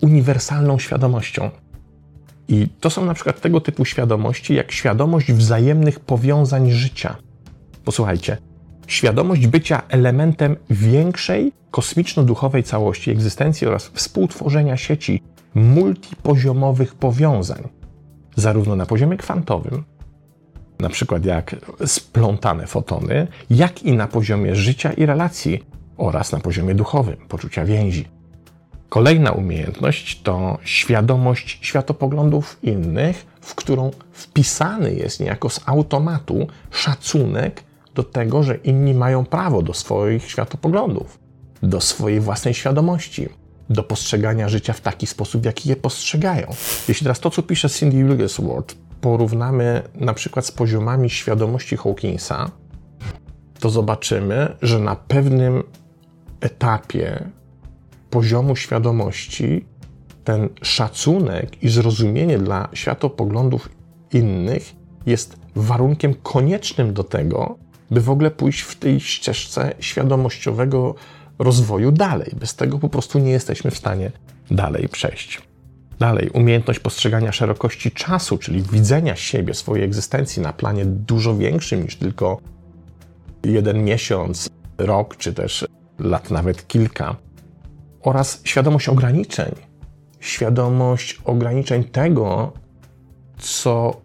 uniwersalną 0.00 0.78
świadomością. 0.78 1.50
I 2.48 2.68
to 2.80 2.90
są 2.90 3.04
na 3.04 3.14
przykład 3.14 3.40
tego 3.40 3.60
typu 3.60 3.84
świadomości, 3.84 4.54
jak 4.54 4.72
świadomość 4.72 5.32
wzajemnych 5.32 6.00
powiązań 6.00 6.70
życia. 6.70 7.16
Posłuchajcie, 7.84 8.36
świadomość 8.86 9.46
bycia 9.46 9.82
elementem 9.88 10.56
większej, 10.70 11.52
kosmiczno-duchowej 11.70 12.62
całości 12.62 13.10
egzystencji 13.10 13.66
oraz 13.66 13.86
współtworzenia 13.86 14.76
sieci 14.76 15.22
multipoziomowych 15.54 16.94
powiązań, 16.94 17.68
zarówno 18.36 18.76
na 18.76 18.86
poziomie 18.86 19.16
kwantowym, 19.16 19.84
na 20.78 20.88
przykład 20.88 21.24
jak 21.24 21.56
splątane 21.86 22.66
fotony, 22.66 23.26
jak 23.50 23.82
i 23.82 23.92
na 23.92 24.06
poziomie 24.06 24.56
życia 24.56 24.92
i 24.92 25.06
relacji 25.06 25.64
oraz 25.96 26.32
na 26.32 26.40
poziomie 26.40 26.74
duchowym, 26.74 27.16
poczucia 27.28 27.64
więzi. 27.64 28.08
Kolejna 28.88 29.32
umiejętność 29.32 30.22
to 30.22 30.58
świadomość 30.64 31.58
światopoglądów 31.62 32.58
innych, 32.62 33.26
w 33.40 33.54
którą 33.54 33.90
wpisany 34.12 34.94
jest 34.94 35.20
niejako 35.20 35.50
z 35.50 35.60
automatu 35.66 36.46
szacunek 36.70 37.62
do 37.94 38.02
tego, 38.02 38.42
że 38.42 38.54
inni 38.54 38.94
mają 38.94 39.24
prawo 39.24 39.62
do 39.62 39.74
swoich 39.74 40.30
światopoglądów, 40.30 41.18
do 41.62 41.80
swojej 41.80 42.20
własnej 42.20 42.54
świadomości, 42.54 43.28
do 43.70 43.82
postrzegania 43.82 44.48
życia 44.48 44.72
w 44.72 44.80
taki 44.80 45.06
sposób, 45.06 45.44
jaki 45.44 45.68
je 45.68 45.76
postrzegają. 45.76 46.54
Jeśli 46.88 47.04
teraz 47.04 47.20
to, 47.20 47.30
co 47.30 47.42
pisze 47.42 47.70
Cindy 47.70 48.04
Wigglesworth, 48.04 48.76
porównamy 49.06 49.82
na 49.94 50.14
przykład 50.14 50.46
z 50.46 50.52
poziomami 50.52 51.10
świadomości 51.10 51.76
Hawkinsa, 51.76 52.50
to 53.60 53.70
zobaczymy, 53.70 54.56
że 54.62 54.78
na 54.78 54.96
pewnym 54.96 55.62
etapie 56.40 57.30
poziomu 58.10 58.56
świadomości 58.56 59.64
ten 60.24 60.48
szacunek 60.62 61.62
i 61.62 61.68
zrozumienie 61.68 62.38
dla 62.38 62.68
światopoglądów 62.72 63.68
innych 64.12 64.72
jest 65.06 65.36
warunkiem 65.56 66.14
koniecznym 66.14 66.94
do 66.94 67.04
tego, 67.04 67.58
by 67.90 68.00
w 68.00 68.10
ogóle 68.10 68.30
pójść 68.30 68.60
w 68.60 68.76
tej 68.76 69.00
ścieżce 69.00 69.74
świadomościowego 69.80 70.94
rozwoju 71.38 71.92
dalej. 71.92 72.32
Bez 72.40 72.54
tego 72.54 72.78
po 72.78 72.88
prostu 72.88 73.18
nie 73.18 73.30
jesteśmy 73.30 73.70
w 73.70 73.78
stanie 73.78 74.10
dalej 74.50 74.88
przejść. 74.88 75.42
Dalej, 75.98 76.30
umiejętność 76.30 76.80
postrzegania 76.80 77.32
szerokości 77.32 77.90
czasu, 77.90 78.38
czyli 78.38 78.62
widzenia 78.62 79.16
siebie, 79.16 79.54
swojej 79.54 79.84
egzystencji 79.84 80.42
na 80.42 80.52
planie 80.52 80.84
dużo 80.84 81.36
większym 81.36 81.82
niż 81.82 81.96
tylko 81.96 82.40
jeden 83.44 83.84
miesiąc, 83.84 84.50
rok, 84.78 85.16
czy 85.16 85.32
też 85.34 85.66
lat 85.98 86.30
nawet 86.30 86.66
kilka, 86.68 87.16
oraz 88.02 88.40
świadomość 88.44 88.88
ograniczeń. 88.88 89.54
Świadomość 90.20 91.20
ograniczeń 91.24 91.84
tego, 91.84 92.52
co 93.38 94.00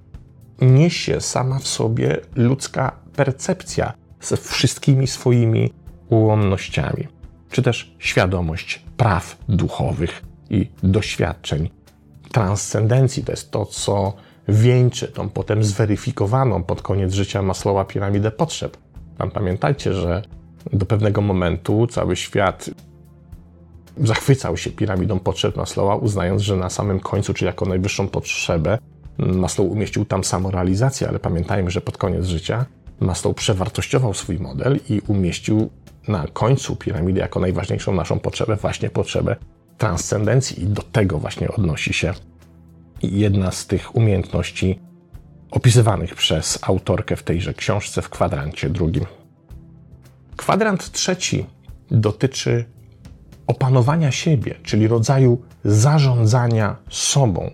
niesie 0.62 1.22
sama 1.22 1.60
w 1.60 1.68
sobie 1.68 2.18
ludzka 2.36 2.96
percepcja 3.16 3.94
ze 4.22 4.38
wszystkimi 4.38 5.08
swoimi 5.08 5.74
ułomnościami, 6.10 7.08
czy 7.50 7.62
też 7.62 7.96
świadomość 8.00 8.84
praw 8.98 9.38
duchowych 9.50 10.22
i 10.50 10.70
doświadczeń 10.84 11.70
transcendencji. 12.32 13.24
To 13.24 13.32
jest 13.32 13.52
to, 13.52 13.66
co 13.66 14.14
wieńczy 14.48 15.08
tą 15.08 15.30
potem 15.30 15.64
zweryfikowaną 15.64 16.64
pod 16.64 16.82
koniec 16.82 17.14
życia 17.14 17.42
Maslowa 17.42 17.86
piramidę 17.86 18.32
potrzeb. 18.32 18.78
Tam 19.18 19.32
pamiętajcie, 19.32 19.94
że 19.94 20.22
do 20.74 20.86
pewnego 20.86 21.22
momentu 21.22 21.88
cały 21.88 22.16
świat 22.16 22.70
zachwycał 23.98 24.58
się 24.58 24.72
piramidą 24.72 25.20
potrzeb 25.20 25.56
Maslowa, 25.56 25.96
uznając, 25.96 26.42
że 26.42 26.56
na 26.56 26.70
samym 26.70 27.00
końcu, 27.00 27.34
czyli 27.34 27.46
jako 27.46 27.66
najwyższą 27.66 28.08
potrzebę, 28.08 28.78
Maslow 29.18 29.72
umieścił 29.72 30.06
tam 30.06 30.24
samorealizację, 30.24 31.08
ale 31.10 31.20
pamiętajmy, 31.20 31.72
że 31.72 31.82
pod 31.82 31.98
koniec 31.98 32.26
życia 32.26 32.66
Maslow 33.00 33.36
przewartościował 33.36 34.14
swój 34.14 34.40
model 34.40 34.80
i 34.90 35.02
umieścił 35.08 35.70
na 36.08 36.28
końcu 36.34 36.76
piramidy 36.76 37.20
jako 37.20 37.40
najważniejszą 37.40 37.94
naszą 37.94 38.20
potrzebę 38.20 38.56
właśnie 38.56 38.90
potrzebę 38.90 39.36
transcendencji 39.82 40.64
i 40.64 40.68
do 40.68 40.82
tego 40.82 41.18
właśnie 41.18 41.48
odnosi 41.52 41.94
się 41.94 42.14
jedna 43.04 43.52
z 43.52 43.68
tych 43.68 43.96
umiejętności 43.96 44.80
opisywanych 45.52 46.16
przez 46.16 46.60
autorkę 46.62 47.16
w 47.16 47.24
tejże 47.24 47.54
książce 47.54 48.02
w 48.02 48.10
kwadrancie 48.10 48.70
drugim. 48.70 49.06
Kwadrant 50.38 50.92
trzeci 50.92 51.46
dotyczy 51.92 52.66
opanowania 53.48 54.12
siebie, 54.12 54.56
czyli 54.64 54.88
rodzaju 54.88 55.42
zarządzania 55.64 56.76
sobą. 56.90 57.52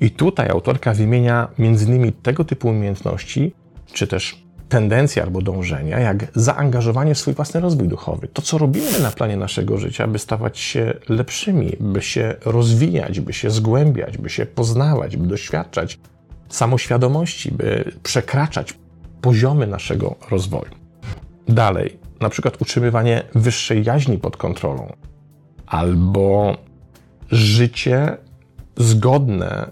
I 0.00 0.10
tutaj 0.10 0.48
autorka 0.48 0.94
wymienia 0.94 1.48
m.in. 1.58 2.12
tego 2.12 2.44
typu 2.44 2.68
umiejętności, 2.68 3.52
czy 3.92 4.06
też 4.06 4.42
tendencje 4.70 5.22
albo 5.22 5.42
dążenia, 5.42 5.98
jak 5.98 6.26
zaangażowanie 6.34 7.14
w 7.14 7.18
swój 7.18 7.34
własny 7.34 7.60
rozwój 7.60 7.88
duchowy. 7.88 8.28
To, 8.28 8.42
co 8.42 8.58
robimy 8.58 9.00
na 9.02 9.10
planie 9.10 9.36
naszego 9.36 9.78
życia, 9.78 10.06
by 10.06 10.18
stawać 10.18 10.58
się 10.58 10.94
lepszymi, 11.08 11.76
by 11.80 12.02
się 12.02 12.34
rozwijać, 12.44 13.20
by 13.20 13.32
się 13.32 13.50
zgłębiać, 13.50 14.18
by 14.18 14.30
się 14.30 14.46
poznawać, 14.46 15.16
by 15.16 15.26
doświadczać 15.26 15.98
samoświadomości, 16.48 17.52
by 17.52 17.92
przekraczać 18.02 18.74
poziomy 19.20 19.66
naszego 19.66 20.16
rozwoju. 20.30 20.72
Dalej, 21.48 21.98
na 22.20 22.28
przykład 22.28 22.62
utrzymywanie 22.62 23.22
wyższej 23.34 23.84
jaźni 23.84 24.18
pod 24.18 24.36
kontrolą, 24.36 24.92
albo 25.66 26.56
życie 27.30 28.16
zgodne 28.76 29.70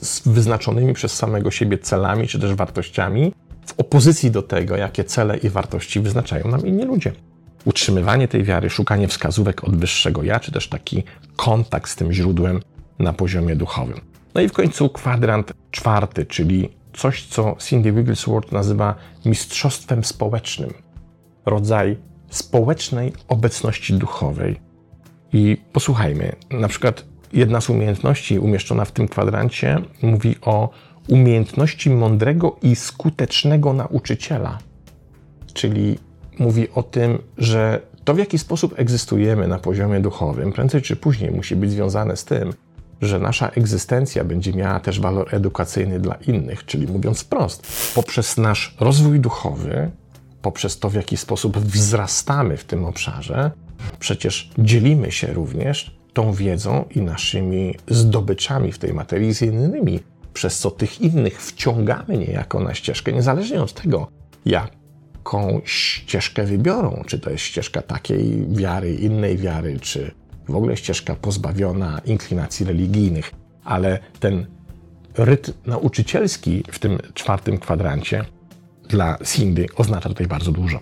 z 0.00 0.28
wyznaczonymi 0.28 0.94
przez 0.94 1.12
samego 1.12 1.50
siebie 1.50 1.78
celami 1.78 2.28
czy 2.28 2.40
też 2.40 2.54
wartościami, 2.54 3.33
opozycji 3.76 4.30
do 4.30 4.42
tego, 4.42 4.76
jakie 4.76 5.04
cele 5.04 5.36
i 5.36 5.48
wartości 5.48 6.00
wyznaczają 6.00 6.48
nam 6.48 6.66
inni 6.66 6.84
ludzie. 6.84 7.12
Utrzymywanie 7.64 8.28
tej 8.28 8.44
wiary, 8.44 8.70
szukanie 8.70 9.08
wskazówek 9.08 9.64
od 9.64 9.76
wyższego 9.76 10.22
ja, 10.22 10.40
czy 10.40 10.52
też 10.52 10.68
taki 10.68 11.02
kontakt 11.36 11.90
z 11.90 11.96
tym 11.96 12.12
źródłem 12.12 12.60
na 12.98 13.12
poziomie 13.12 13.56
duchowym. 13.56 14.00
No 14.34 14.40
i 14.40 14.48
w 14.48 14.52
końcu 14.52 14.88
kwadrant 14.88 15.52
czwarty, 15.70 16.26
czyli 16.26 16.68
coś, 16.92 17.26
co 17.26 17.56
Cindy 17.60 17.92
Wigglesworth 17.92 18.52
nazywa 18.52 18.94
mistrzostwem 19.24 20.04
społecznym. 20.04 20.74
Rodzaj 21.46 21.96
społecznej 22.30 23.12
obecności 23.28 23.94
duchowej. 23.94 24.60
I 25.32 25.56
posłuchajmy, 25.72 26.36
na 26.50 26.68
przykład 26.68 27.04
jedna 27.32 27.60
z 27.60 27.70
umiejętności 27.70 28.38
umieszczona 28.38 28.84
w 28.84 28.92
tym 28.92 29.08
kwadrancie 29.08 29.82
mówi 30.02 30.36
o 30.40 30.70
umiejętności 31.08 31.90
mądrego 31.90 32.56
i 32.62 32.76
skutecznego 32.76 33.72
nauczyciela. 33.72 34.58
Czyli 35.52 35.98
mówi 36.38 36.68
o 36.74 36.82
tym, 36.82 37.18
że 37.38 37.80
to, 38.04 38.14
w 38.14 38.18
jaki 38.18 38.38
sposób 38.38 38.74
egzystujemy 38.78 39.48
na 39.48 39.58
poziomie 39.58 40.00
duchowym, 40.00 40.52
prędzej 40.52 40.82
czy 40.82 40.96
później 40.96 41.30
musi 41.30 41.56
być 41.56 41.70
związane 41.70 42.16
z 42.16 42.24
tym, 42.24 42.52
że 43.02 43.18
nasza 43.18 43.48
egzystencja 43.48 44.24
będzie 44.24 44.52
miała 44.52 44.80
też 44.80 45.00
walor 45.00 45.34
edukacyjny 45.34 46.00
dla 46.00 46.14
innych, 46.14 46.66
czyli 46.66 46.86
mówiąc 46.86 47.20
wprost, 47.20 47.66
poprzez 47.94 48.36
nasz 48.36 48.76
rozwój 48.80 49.20
duchowy, 49.20 49.90
poprzez 50.42 50.78
to, 50.78 50.90
w 50.90 50.94
jaki 50.94 51.16
sposób 51.16 51.58
wzrastamy 51.58 52.56
w 52.56 52.64
tym 52.64 52.84
obszarze, 52.84 53.50
przecież 53.98 54.50
dzielimy 54.58 55.12
się 55.12 55.26
również 55.32 55.96
tą 56.12 56.32
wiedzą 56.32 56.84
i 56.94 57.00
naszymi 57.00 57.74
zdobyczami 57.88 58.72
w 58.72 58.78
tej 58.78 58.94
materii 58.94 59.34
z 59.34 59.42
innymi, 59.42 60.00
przez 60.34 60.58
co 60.58 60.70
tych 60.70 61.00
innych 61.00 61.42
wciągamy 61.42 62.18
niejako 62.18 62.60
na 62.60 62.74
ścieżkę, 62.74 63.12
niezależnie 63.12 63.62
od 63.62 63.72
tego, 63.72 64.08
jaką 64.44 65.60
ścieżkę 65.64 66.44
wybiorą, 66.44 67.02
czy 67.06 67.18
to 67.18 67.30
jest 67.30 67.44
ścieżka 67.44 67.82
takiej 67.82 68.46
wiary, 68.48 68.94
innej 68.94 69.36
wiary, 69.36 69.80
czy 69.80 70.10
w 70.48 70.56
ogóle 70.56 70.76
ścieżka 70.76 71.14
pozbawiona 71.14 72.00
inklinacji 72.04 72.66
religijnych, 72.66 73.30
ale 73.64 73.98
ten 74.20 74.46
rytm 75.18 75.52
nauczycielski 75.66 76.64
w 76.70 76.78
tym 76.78 76.98
czwartym 77.14 77.58
kwadrancie 77.58 78.24
dla 78.88 79.18
Cindy 79.24 79.66
oznacza 79.76 80.08
tutaj 80.08 80.26
bardzo 80.26 80.52
dużo. 80.52 80.80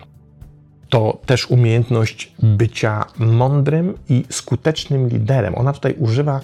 To 0.89 1.21
też 1.27 1.51
umiejętność 1.51 2.33
bycia 2.43 3.05
mądrym 3.19 3.95
i 4.09 4.25
skutecznym 4.31 5.09
liderem. 5.09 5.55
Ona 5.55 5.73
tutaj 5.73 5.95
używa 5.99 6.41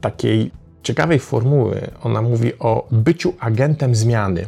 takiej 0.00 0.50
ciekawej 0.82 1.18
formuły. 1.18 1.90
Ona 2.02 2.22
mówi 2.22 2.58
o 2.58 2.88
byciu 2.90 3.34
agentem 3.40 3.94
zmiany, 3.94 4.46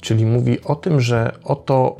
czyli 0.00 0.26
mówi 0.26 0.62
o 0.64 0.74
tym, 0.74 1.00
że 1.00 1.38
oto, 1.44 1.96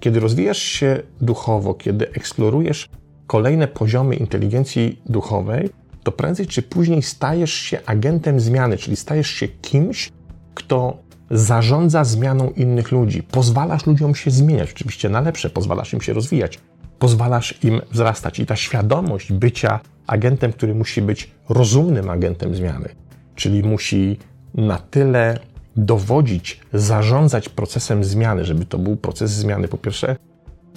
kiedy 0.00 0.20
rozwijasz 0.20 0.58
się 0.58 1.02
duchowo, 1.20 1.74
kiedy 1.74 2.10
eksplorujesz 2.10 2.88
kolejne 3.26 3.68
poziomy 3.68 4.16
inteligencji 4.16 5.02
duchowej, 5.06 5.70
to 6.02 6.12
prędzej 6.12 6.46
czy 6.46 6.62
później 6.62 7.02
stajesz 7.02 7.52
się 7.52 7.78
agentem 7.86 8.40
zmiany, 8.40 8.76
czyli 8.76 8.96
stajesz 8.96 9.30
się 9.30 9.48
kimś, 9.48 10.12
kto 10.54 10.98
zarządza 11.30 12.04
zmianą 12.04 12.50
innych 12.50 12.92
ludzi. 12.92 13.22
Pozwalasz 13.22 13.86
ludziom 13.86 14.14
się 14.14 14.30
zmieniać, 14.30 14.72
oczywiście 14.72 15.08
na 15.08 15.20
lepsze, 15.20 15.50
pozwalasz 15.50 15.92
im 15.92 16.00
się 16.00 16.12
rozwijać, 16.12 16.58
pozwalasz 16.98 17.64
im 17.64 17.80
wzrastać. 17.90 18.38
I 18.38 18.46
ta 18.46 18.56
świadomość 18.56 19.32
bycia 19.32 19.80
agentem, 20.08 20.52
który 20.52 20.74
musi 20.74 21.02
być 21.02 21.30
rozumnym 21.48 22.10
agentem 22.10 22.54
zmiany, 22.54 22.88
czyli 23.34 23.62
musi 23.62 24.18
na 24.54 24.78
tyle 24.78 25.38
dowodzić, 25.76 26.60
zarządzać 26.72 27.48
procesem 27.48 28.04
zmiany, 28.04 28.44
żeby 28.44 28.66
to 28.66 28.78
był 28.78 28.96
proces 28.96 29.30
zmiany, 29.30 29.68
po 29.68 29.78
pierwsze, 29.78 30.16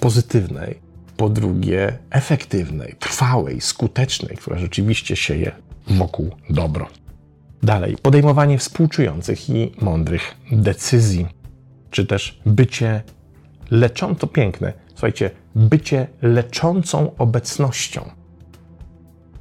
pozytywnej, 0.00 0.78
po 1.16 1.28
drugie, 1.28 1.98
efektywnej, 2.10 2.94
trwałej, 2.98 3.60
skutecznej, 3.60 4.36
która 4.36 4.58
rzeczywiście 4.58 5.16
sieje 5.16 5.52
wokół 5.86 6.30
dobro. 6.50 6.88
Dalej, 7.62 7.96
podejmowanie 8.02 8.58
współczujących 8.58 9.50
i 9.50 9.72
mądrych 9.80 10.34
decyzji, 10.52 11.26
czy 11.90 12.06
też 12.06 12.40
bycie 12.46 13.02
leczącą, 13.70 14.16
to 14.16 14.26
piękne, 14.26 14.72
słuchajcie, 14.88 15.30
bycie 15.54 16.06
leczącą 16.22 17.16
obecnością. 17.18 18.21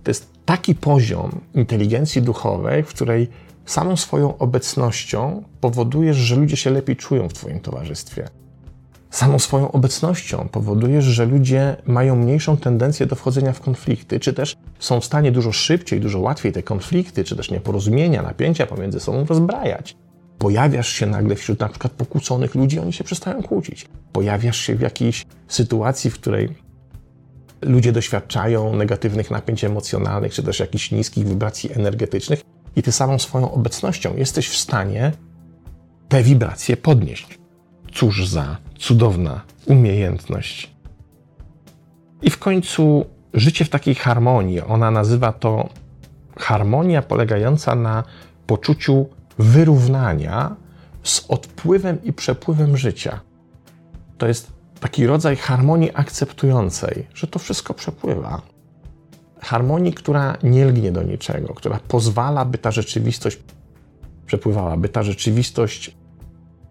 To 0.04 0.12
jest 0.12 0.30
taki 0.46 0.76
poziom 0.76 1.42
inteligencji 1.54 2.22
duchowej, 2.22 2.84
w 2.84 2.88
której 2.88 3.28
samą 3.66 3.98
swoją 3.98 4.38
obecnością 4.38 5.44
powodujesz, 5.62 6.18
że 6.18 6.36
ludzie 6.36 6.58
się 6.58 6.70
lepiej 6.70 6.96
czują 6.96 7.30
w 7.30 7.34
Twoim 7.34 7.60
towarzystwie 7.60 8.28
samą 9.12 9.40
swoją 9.40 9.72
obecnością 9.72 10.48
powodujesz, 10.52 11.06
że 11.06 11.26
ludzie 11.26 11.76
mają 11.86 12.16
mniejszą 12.16 12.58
tendencję 12.58 13.06
do 13.06 13.16
wchodzenia 13.16 13.54
w 13.54 13.62
konflikty, 13.62 14.20
czy 14.20 14.34
też 14.34 14.56
są 14.80 15.00
w 15.00 15.06
stanie 15.06 15.32
dużo 15.32 15.52
szybciej, 15.52 16.00
dużo 16.00 16.20
łatwiej 16.20 16.52
te 16.52 16.64
konflikty, 16.64 17.24
czy 17.24 17.36
też 17.36 17.52
nieporozumienia, 17.52 18.22
napięcia 18.22 18.66
pomiędzy 18.66 19.00
sobą 19.00 19.26
rozbrajać. 19.26 19.96
Pojawiasz 20.38 20.90
się 20.90 21.06
nagle 21.06 21.36
wśród 21.36 21.60
na 21.60 21.70
przykład 21.70 21.94
pokłóconych 21.94 22.56
ludzi, 22.56 22.80
oni 22.80 22.94
się 22.94 23.04
przestają 23.04 23.44
kłócić. 23.44 23.88
Pojawiasz 24.12 24.58
się 24.58 24.76
w 24.76 24.82
jakiejś 24.82 25.26
sytuacji, 25.48 26.10
w 26.10 26.14
której 26.14 26.50
ludzie 27.62 27.92
doświadczają 27.92 28.76
negatywnych 28.76 29.32
napięć 29.32 29.64
emocjonalnych, 29.64 30.34
czy 30.34 30.44
też 30.44 30.60
jakichś 30.60 30.92
niskich 30.92 31.28
wibracji 31.28 31.74
energetycznych 31.74 32.42
i 32.76 32.84
ty 32.84 32.92
samą 32.92 33.20
swoją 33.20 33.52
obecnością 33.52 34.18
jesteś 34.18 34.50
w 34.50 34.58
stanie 34.58 35.12
te 36.10 36.24
wibracje 36.24 36.78
podnieść. 36.78 37.40
Cóż 37.94 38.28
za 38.28 38.58
cudowna 38.80 39.42
umiejętność. 39.66 40.72
I 42.22 42.30
w 42.30 42.38
końcu 42.40 43.06
życie 43.34 43.66
w 43.66 43.70
takiej 43.70 43.96
harmonii. 43.96 44.62
Ona 44.62 44.92
nazywa 44.92 45.34
to 45.34 45.70
harmonia 46.38 47.02
polegająca 47.02 47.76
na 47.76 48.04
poczuciu 48.48 49.06
wyrównania 49.40 50.56
z 51.04 51.26
odpływem 51.28 52.04
i 52.04 52.14
przepływem 52.14 52.78
życia. 52.78 53.20
To 54.18 54.28
jest 54.28 54.51
taki 54.82 55.08
rodzaj 55.08 55.36
harmonii 55.36 55.92
akceptującej, 55.94 57.08
że 57.14 57.28
to 57.28 57.40
wszystko 57.40 57.74
przepływa. 57.74 58.42
Harmonii, 59.40 59.94
która 59.94 60.38
nie 60.44 60.66
lgnie 60.66 60.92
do 60.92 61.04
niczego, 61.04 61.54
która 61.54 61.80
pozwala, 61.88 62.46
by 62.46 62.58
ta 62.58 62.72
rzeczywistość 62.72 63.40
przepływała, 64.26 64.78
by 64.78 64.90
ta 64.90 65.04
rzeczywistość 65.04 65.96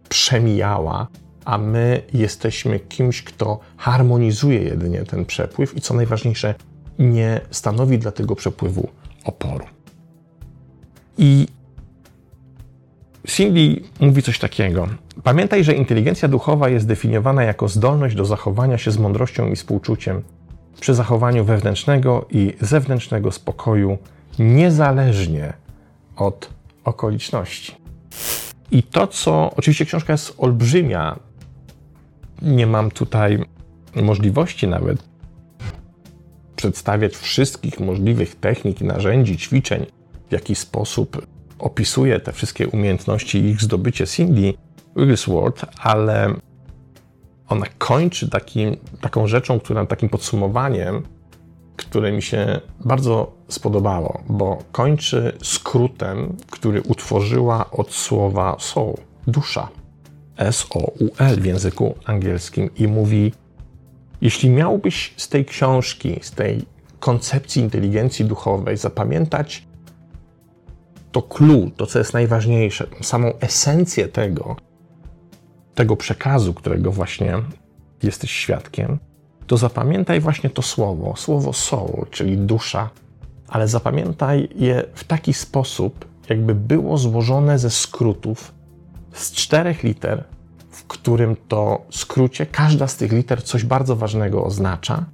przemijała, 0.08 1.06
a 1.44 1.58
my 1.58 2.02
jesteśmy 2.14 2.80
kimś, 2.80 3.22
kto 3.22 3.60
harmonizuje 3.76 4.62
jedynie 4.62 5.02
ten 5.04 5.24
przepływ 5.24 5.76
i 5.76 5.80
co 5.80 5.94
najważniejsze, 5.94 6.54
nie 6.98 7.40
stanowi 7.50 7.98
dla 7.98 8.12
tego 8.12 8.36
przepływu 8.36 8.88
oporu. 9.24 9.64
I 11.18 11.46
Cindy 13.30 13.80
mówi 14.00 14.22
coś 14.22 14.38
takiego. 14.38 14.88
Pamiętaj, 15.22 15.64
że 15.64 15.74
inteligencja 15.74 16.28
duchowa 16.28 16.68
jest 16.68 16.86
definiowana 16.86 17.42
jako 17.42 17.68
zdolność 17.68 18.14
do 18.14 18.24
zachowania 18.24 18.78
się 18.78 18.90
z 18.90 18.98
mądrością 18.98 19.50
i 19.50 19.56
współczuciem 19.56 20.22
przy 20.80 20.94
zachowaniu 20.94 21.44
wewnętrznego 21.44 22.26
i 22.30 22.54
zewnętrznego 22.60 23.32
spokoju, 23.32 23.98
niezależnie 24.38 25.52
od 26.16 26.50
okoliczności. 26.84 27.76
I 28.70 28.82
to, 28.82 29.06
co 29.06 29.50
oczywiście 29.56 29.84
książka 29.84 30.12
jest 30.12 30.34
olbrzymia, 30.38 31.18
nie 32.42 32.66
mam 32.66 32.90
tutaj 32.90 33.38
możliwości 33.94 34.68
nawet 34.68 35.02
przedstawiać 36.56 37.16
wszystkich 37.16 37.80
możliwych 37.80 38.34
technik, 38.34 38.80
narzędzi, 38.80 39.36
ćwiczeń, 39.36 39.86
w 40.28 40.32
jaki 40.32 40.54
sposób 40.54 41.26
opisuje 41.60 42.20
te 42.20 42.32
wszystkie 42.32 42.68
umiejętności 42.68 43.38
i 43.38 43.48
ich 43.48 43.60
zdobycie 43.60 44.06
Cindy 44.06 44.54
Wigglesworth, 44.96 45.64
ale 45.78 46.34
ona 47.48 47.66
kończy 47.78 48.30
takim, 48.30 48.76
taką 49.00 49.26
rzeczą, 49.26 49.60
która, 49.60 49.86
takim 49.86 50.08
podsumowaniem, 50.08 51.02
które 51.76 52.12
mi 52.12 52.22
się 52.22 52.60
bardzo 52.84 53.32
spodobało, 53.48 54.20
bo 54.28 54.58
kończy 54.72 55.32
skrótem, 55.42 56.36
który 56.50 56.82
utworzyła 56.82 57.70
od 57.70 57.92
słowa 57.92 58.56
soul, 58.58 58.94
dusza. 59.26 59.68
S-O-U-L 60.36 61.40
w 61.40 61.44
języku 61.44 61.94
angielskim 62.04 62.70
i 62.76 62.88
mówi: 62.88 63.32
Jeśli 64.20 64.50
miałbyś 64.50 65.14
z 65.16 65.28
tej 65.28 65.44
książki, 65.44 66.18
z 66.22 66.30
tej 66.30 66.64
koncepcji 67.00 67.62
inteligencji 67.62 68.24
duchowej 68.24 68.76
zapamiętać 68.76 69.66
to 71.12 71.22
clue, 71.22 71.70
to 71.76 71.86
co 71.86 71.98
jest 71.98 72.14
najważniejsze, 72.14 72.86
samą 73.02 73.32
esencję 73.40 74.08
tego, 74.08 74.56
tego 75.74 75.96
przekazu, 75.96 76.54
którego 76.54 76.92
właśnie 76.92 77.38
jesteś 78.02 78.30
świadkiem, 78.30 78.98
to 79.46 79.56
zapamiętaj 79.56 80.20
właśnie 80.20 80.50
to 80.50 80.62
słowo, 80.62 81.16
słowo 81.16 81.52
soul, 81.52 82.06
czyli 82.10 82.38
dusza, 82.38 82.90
ale 83.48 83.68
zapamiętaj 83.68 84.48
je 84.54 84.84
w 84.94 85.04
taki 85.04 85.32
sposób, 85.34 86.04
jakby 86.28 86.54
było 86.54 86.98
złożone 86.98 87.58
ze 87.58 87.70
skrótów 87.70 88.54
z 89.12 89.32
czterech 89.32 89.82
liter, 89.82 90.24
w 90.70 90.84
którym 90.84 91.36
to 91.48 91.86
skrócie 91.90 92.46
każda 92.46 92.88
z 92.88 92.96
tych 92.96 93.12
liter 93.12 93.44
coś 93.44 93.64
bardzo 93.64 93.96
ważnego 93.96 94.44
oznacza, 94.44 95.04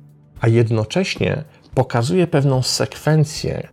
a 0.41 0.49
jednocześnie 0.49 1.45
pokazuje 1.75 2.27
pewną 2.27 2.63
sekwencję 2.63 3.69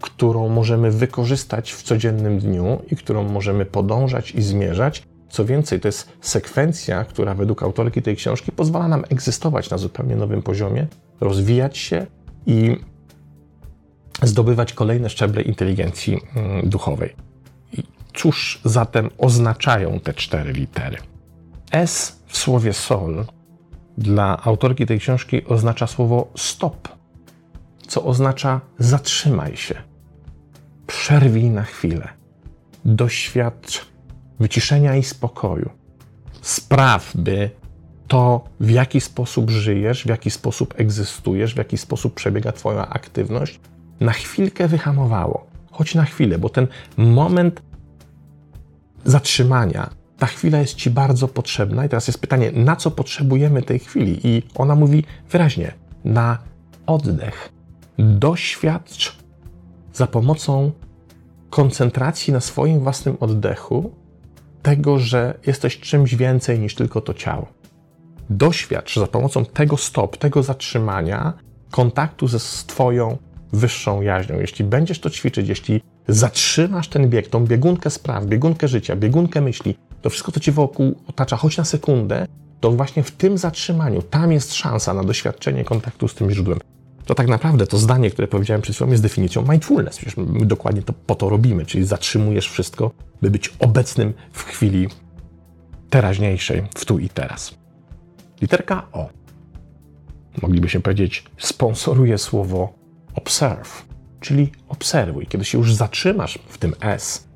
którą 0.00 0.48
możemy 0.48 0.90
wykorzystać 0.90 1.72
w 1.72 1.82
codziennym 1.82 2.38
dniu 2.38 2.82
i 2.90 2.96
którą 2.96 3.28
możemy 3.28 3.64
podążać 3.64 4.30
i 4.30 4.42
zmierzać. 4.42 5.02
Co 5.30 5.44
więcej, 5.44 5.80
to 5.80 5.88
jest 5.88 6.08
sekwencja, 6.20 7.04
która 7.04 7.34
według 7.34 7.62
autorki 7.62 8.02
tej 8.02 8.16
książki 8.16 8.52
pozwala 8.52 8.88
nam 8.88 9.04
egzystować 9.08 9.70
na 9.70 9.78
zupełnie 9.78 10.16
nowym 10.16 10.42
poziomie, 10.42 10.86
rozwijać 11.20 11.78
się 11.78 12.06
i 12.46 12.76
zdobywać 14.22 14.72
kolejne 14.72 15.10
szczeble 15.10 15.42
inteligencji 15.42 16.20
mm, 16.34 16.68
duchowej. 16.68 17.14
I 17.72 17.82
cóż 18.14 18.60
zatem 18.64 19.10
oznaczają 19.18 20.00
te 20.00 20.14
cztery 20.14 20.52
litery? 20.52 20.96
S 21.70 22.22
w 22.26 22.36
słowie 22.36 22.72
sol 22.72 23.24
dla 23.98 24.42
autorki 24.44 24.86
tej 24.86 25.00
książki 25.00 25.44
oznacza 25.44 25.86
słowo 25.86 26.28
stop, 26.36 26.97
co 27.88 28.04
oznacza 28.04 28.60
zatrzymaj 28.78 29.56
się, 29.56 29.74
przerwij 30.86 31.50
na 31.50 31.62
chwilę, 31.62 32.08
doświadcz 32.84 33.86
wyciszenia 34.40 34.96
i 34.96 35.02
spokoju. 35.02 35.70
Spraw, 36.42 37.16
by 37.16 37.50
to, 38.08 38.44
w 38.60 38.70
jaki 38.70 39.00
sposób 39.00 39.50
żyjesz, 39.50 40.04
w 40.04 40.08
jaki 40.08 40.30
sposób 40.30 40.74
egzystujesz, 40.76 41.54
w 41.54 41.58
jaki 41.58 41.78
sposób 41.78 42.14
przebiega 42.14 42.52
Twoja 42.52 42.88
aktywność, 42.88 43.60
na 44.00 44.12
chwilkę 44.12 44.68
wyhamowało. 44.68 45.46
Choć 45.70 45.94
na 45.94 46.04
chwilę, 46.04 46.38
bo 46.38 46.48
ten 46.48 46.66
moment 46.96 47.62
zatrzymania, 49.04 49.90
ta 50.18 50.26
chwila 50.26 50.58
jest 50.58 50.74
Ci 50.74 50.90
bardzo 50.90 51.28
potrzebna. 51.28 51.84
I 51.84 51.88
teraz 51.88 52.06
jest 52.06 52.20
pytanie, 52.20 52.52
na 52.52 52.76
co 52.76 52.90
potrzebujemy 52.90 53.62
tej 53.62 53.78
chwili? 53.78 54.20
I 54.24 54.42
ona 54.54 54.74
mówi 54.74 55.04
wyraźnie, 55.30 55.72
na 56.04 56.38
oddech. 56.86 57.57
Doświadcz 57.98 59.16
za 59.92 60.06
pomocą 60.06 60.72
koncentracji 61.50 62.32
na 62.32 62.40
swoim 62.40 62.80
własnym 62.80 63.16
oddechu 63.20 63.90
tego, 64.62 64.98
że 64.98 65.38
jesteś 65.46 65.80
czymś 65.80 66.14
więcej 66.14 66.58
niż 66.58 66.74
tylko 66.74 67.00
to 67.00 67.14
ciało. 67.14 67.46
Doświadcz 68.30 68.98
za 68.98 69.06
pomocą 69.06 69.44
tego 69.44 69.76
stop, 69.76 70.16
tego 70.16 70.42
zatrzymania, 70.42 71.32
kontaktu 71.70 72.28
ze 72.28 72.38
Twoją 72.66 73.16
wyższą 73.52 74.02
jaźnią. 74.02 74.40
Jeśli 74.40 74.64
będziesz 74.64 75.00
to 75.00 75.10
ćwiczyć, 75.10 75.48
jeśli 75.48 75.82
zatrzymasz 76.08 76.88
ten 76.88 77.08
bieg, 77.08 77.28
tą 77.28 77.46
biegunkę 77.46 77.90
spraw, 77.90 78.26
biegunkę 78.26 78.68
życia, 78.68 78.96
biegunkę 78.96 79.40
myśli, 79.40 79.74
to 80.02 80.10
wszystko, 80.10 80.32
co 80.32 80.40
ci 80.40 80.52
wokół 80.52 80.94
otacza, 81.06 81.36
choć 81.36 81.56
na 81.56 81.64
sekundę, 81.64 82.26
to 82.60 82.70
właśnie 82.70 83.02
w 83.02 83.10
tym 83.10 83.38
zatrzymaniu, 83.38 84.02
tam 84.02 84.32
jest 84.32 84.54
szansa 84.54 84.94
na 84.94 85.04
doświadczenie 85.04 85.64
kontaktu 85.64 86.08
z 86.08 86.14
tym 86.14 86.30
źródłem. 86.30 86.58
To 87.08 87.14
tak 87.14 87.28
naprawdę 87.28 87.66
to 87.66 87.78
zdanie, 87.78 88.10
które 88.10 88.28
powiedziałem 88.28 88.62
przed 88.62 88.76
chwilą, 88.76 88.90
jest 88.90 89.02
definicją 89.02 89.44
mindfulness. 89.50 89.96
Przecież 89.96 90.16
my 90.16 90.46
dokładnie 90.46 90.82
to 90.82 90.92
po 90.92 91.14
to 91.14 91.28
robimy, 91.28 91.66
czyli 91.66 91.84
zatrzymujesz 91.84 92.50
wszystko, 92.50 92.90
by 93.22 93.30
być 93.30 93.54
obecnym 93.58 94.14
w 94.32 94.42
chwili 94.42 94.88
teraźniejszej, 95.90 96.62
w 96.74 96.84
tu 96.84 96.98
i 96.98 97.08
teraz. 97.08 97.54
Literka 98.40 98.86
O. 98.92 99.08
Moglibyśmy 100.42 100.80
powiedzieć, 100.80 101.24
sponsoruje 101.38 102.18
słowo 102.18 102.74
observe, 103.14 103.86
czyli 104.20 104.52
obserwuj. 104.68 105.26
Kiedy 105.26 105.44
się 105.44 105.58
już 105.58 105.74
zatrzymasz 105.74 106.38
w 106.48 106.58
tym 106.58 106.74
S, 106.80 107.28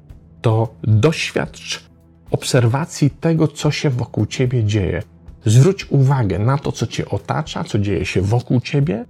to 0.43 0.75
doświadcz 0.83 1.85
obserwacji 2.31 3.11
tego, 3.11 3.49
co 3.49 3.71
się 3.71 3.91
wokół 3.91 4.27
ciebie 4.27 4.65
dzieje. 4.65 5.03
Zwróć 5.45 5.91
uwagę 5.91 6.39
na 6.39 6.59
to, 6.59 6.73
co 6.73 6.87
cię 6.87 7.09
otacza, 7.09 7.65
co 7.65 7.79
dzieje 7.79 8.07
się 8.07 8.23
wokół 8.23 8.61
ciebie. 8.61 9.05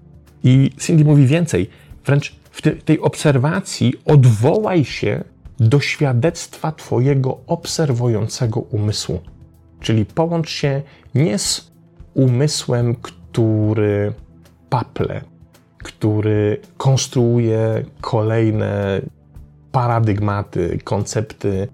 I 0.44 0.70
Cindy 0.78 1.04
mówi 1.04 1.26
więcej, 1.26 1.70
wręcz 2.06 2.36
w 2.50 2.82
tej 2.84 3.00
obserwacji 3.00 3.94
odwołaj 4.04 4.84
się 4.84 5.24
do 5.60 5.80
świadectwa 5.80 6.72
Twojego 6.72 7.38
obserwującego 7.46 8.60
umysłu. 8.60 9.20
Czyli 9.80 10.04
połącz 10.04 10.50
się 10.50 10.82
nie 11.14 11.38
z 11.38 11.72
umysłem, 12.14 12.94
który 12.94 14.12
paple, 14.70 15.20
który 15.78 16.60
konstruuje 16.76 17.84
kolejne 18.00 19.00
paradygmaty, 19.72 20.78
koncepty 20.84 21.68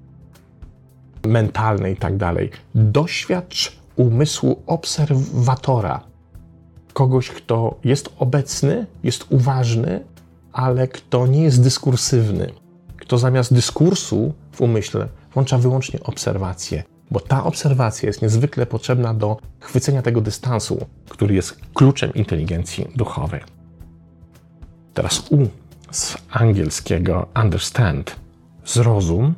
mentalne 1.26 1.92
i 1.92 1.96
tak 1.96 2.16
dalej. 2.16 2.50
Doświadcz 2.74 3.72
umysłu 3.96 4.62
obserwatora, 4.66 6.00
kogoś, 6.98 7.30
kto 7.30 7.78
jest 7.84 8.08
obecny, 8.18 8.86
jest 9.02 9.26
uważny, 9.30 10.04
ale 10.52 10.88
kto 10.88 11.26
nie 11.26 11.42
jest 11.42 11.62
dyskursywny, 11.62 12.52
kto 12.96 13.18
zamiast 13.18 13.54
dyskursu 13.54 14.34
w 14.52 14.60
umyśle 14.60 15.08
włącza 15.32 15.58
wyłącznie 15.58 16.00
obserwację, 16.02 16.82
bo 17.10 17.20
ta 17.20 17.44
obserwacja 17.44 18.06
jest 18.06 18.22
niezwykle 18.22 18.66
potrzebna 18.66 19.14
do 19.14 19.36
chwycenia 19.60 20.02
tego 20.02 20.20
dystansu, 20.20 20.86
który 21.08 21.34
jest 21.34 21.60
kluczem 21.74 22.14
inteligencji 22.14 22.86
duchowej. 22.96 23.40
Teraz 24.94 25.30
U 25.30 25.48
z 25.90 26.16
angielskiego 26.30 27.26
understand, 27.42 28.16
zrozum, 28.66 29.34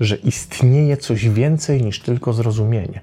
że 0.00 0.16
istnieje 0.16 0.96
coś 0.96 1.28
więcej 1.28 1.82
niż 1.82 2.00
tylko 2.00 2.32
zrozumienie. 2.32 3.00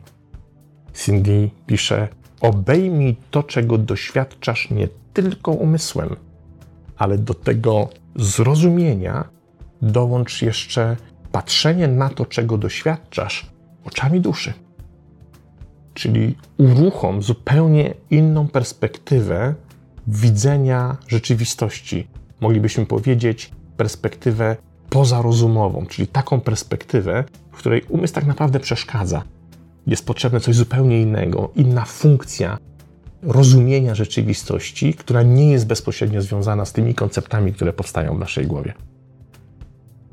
Cindy 0.93 1.49
pisze: 1.65 2.07
Obejmij 2.41 3.15
to, 3.31 3.43
czego 3.43 3.77
doświadczasz 3.77 4.69
nie 4.69 4.87
tylko 5.13 5.51
umysłem, 5.51 6.15
ale 6.97 7.17
do 7.17 7.33
tego 7.33 7.89
zrozumienia 8.15 9.25
dołącz 9.81 10.41
jeszcze 10.41 10.97
patrzenie 11.31 11.87
na 11.87 12.09
to, 12.09 12.25
czego 12.25 12.57
doświadczasz 12.57 13.51
oczami 13.85 14.21
duszy. 14.21 14.53
Czyli 15.93 16.35
uruchom 16.57 17.21
zupełnie 17.21 17.93
inną 18.09 18.47
perspektywę 18.47 19.55
widzenia 20.07 20.97
rzeczywistości. 21.07 22.07
Moglibyśmy 22.41 22.85
powiedzieć 22.85 23.51
perspektywę 23.77 24.55
pozarozumową, 24.89 25.85
czyli 25.85 26.07
taką 26.07 26.41
perspektywę, 26.41 27.23
w 27.51 27.57
której 27.57 27.81
umysł 27.89 28.13
tak 28.13 28.25
naprawdę 28.25 28.59
przeszkadza. 28.59 29.23
Jest 29.87 30.05
potrzebne 30.05 30.39
coś 30.39 30.55
zupełnie 30.55 31.01
innego, 31.01 31.51
inna 31.55 31.85
funkcja 31.85 32.57
rozumienia 33.23 33.95
rzeczywistości, 33.95 34.93
która 34.93 35.23
nie 35.23 35.51
jest 35.51 35.67
bezpośrednio 35.67 36.21
związana 36.21 36.65
z 36.65 36.73
tymi 36.73 36.95
konceptami, 36.95 37.53
które 37.53 37.73
powstają 37.73 38.15
w 38.15 38.19
naszej 38.19 38.47
głowie. 38.47 38.73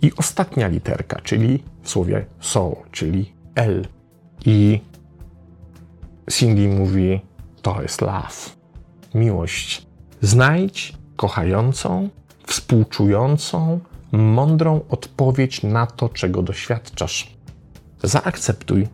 I 0.03 0.13
ostatnia 0.17 0.69
literka, 0.69 1.21
czyli 1.21 1.63
w 1.83 1.91
słowie 1.91 2.27
soul, 2.41 2.77
czyli 2.91 3.33
L. 3.55 3.87
I 4.47 4.81
Cindy 6.31 6.69
mówi, 6.69 7.21
to 7.63 7.83
jest 7.83 8.01
love, 8.01 8.51
miłość. 9.15 9.87
Znajdź 10.21 10.93
kochającą, 11.17 12.09
współczującą, 12.47 13.81
mądrą 14.13 14.81
odpowiedź 14.89 15.63
na 15.63 15.87
to, 15.87 16.09
czego 16.09 16.43
doświadczasz. 16.43 17.37
Zaakceptuj, 18.03 18.89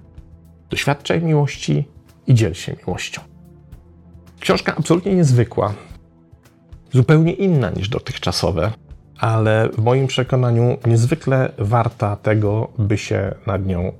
doświadczaj 0.70 1.22
miłości 1.22 1.88
i 2.26 2.34
dziel 2.34 2.54
się 2.54 2.76
miłością. 2.86 3.20
Książka 4.40 4.74
absolutnie 4.78 5.14
niezwykła, 5.14 5.74
zupełnie 6.92 7.32
inna 7.32 7.70
niż 7.70 7.88
dotychczasowe, 7.88 8.72
ale 9.18 9.68
w 9.68 9.82
moim 9.82 10.06
przekonaniu 10.06 10.78
niezwykle 10.86 11.52
warta 11.58 12.16
tego, 12.16 12.68
by 12.78 12.98
się 12.98 13.34
nad 13.46 13.66
nią 13.66 13.92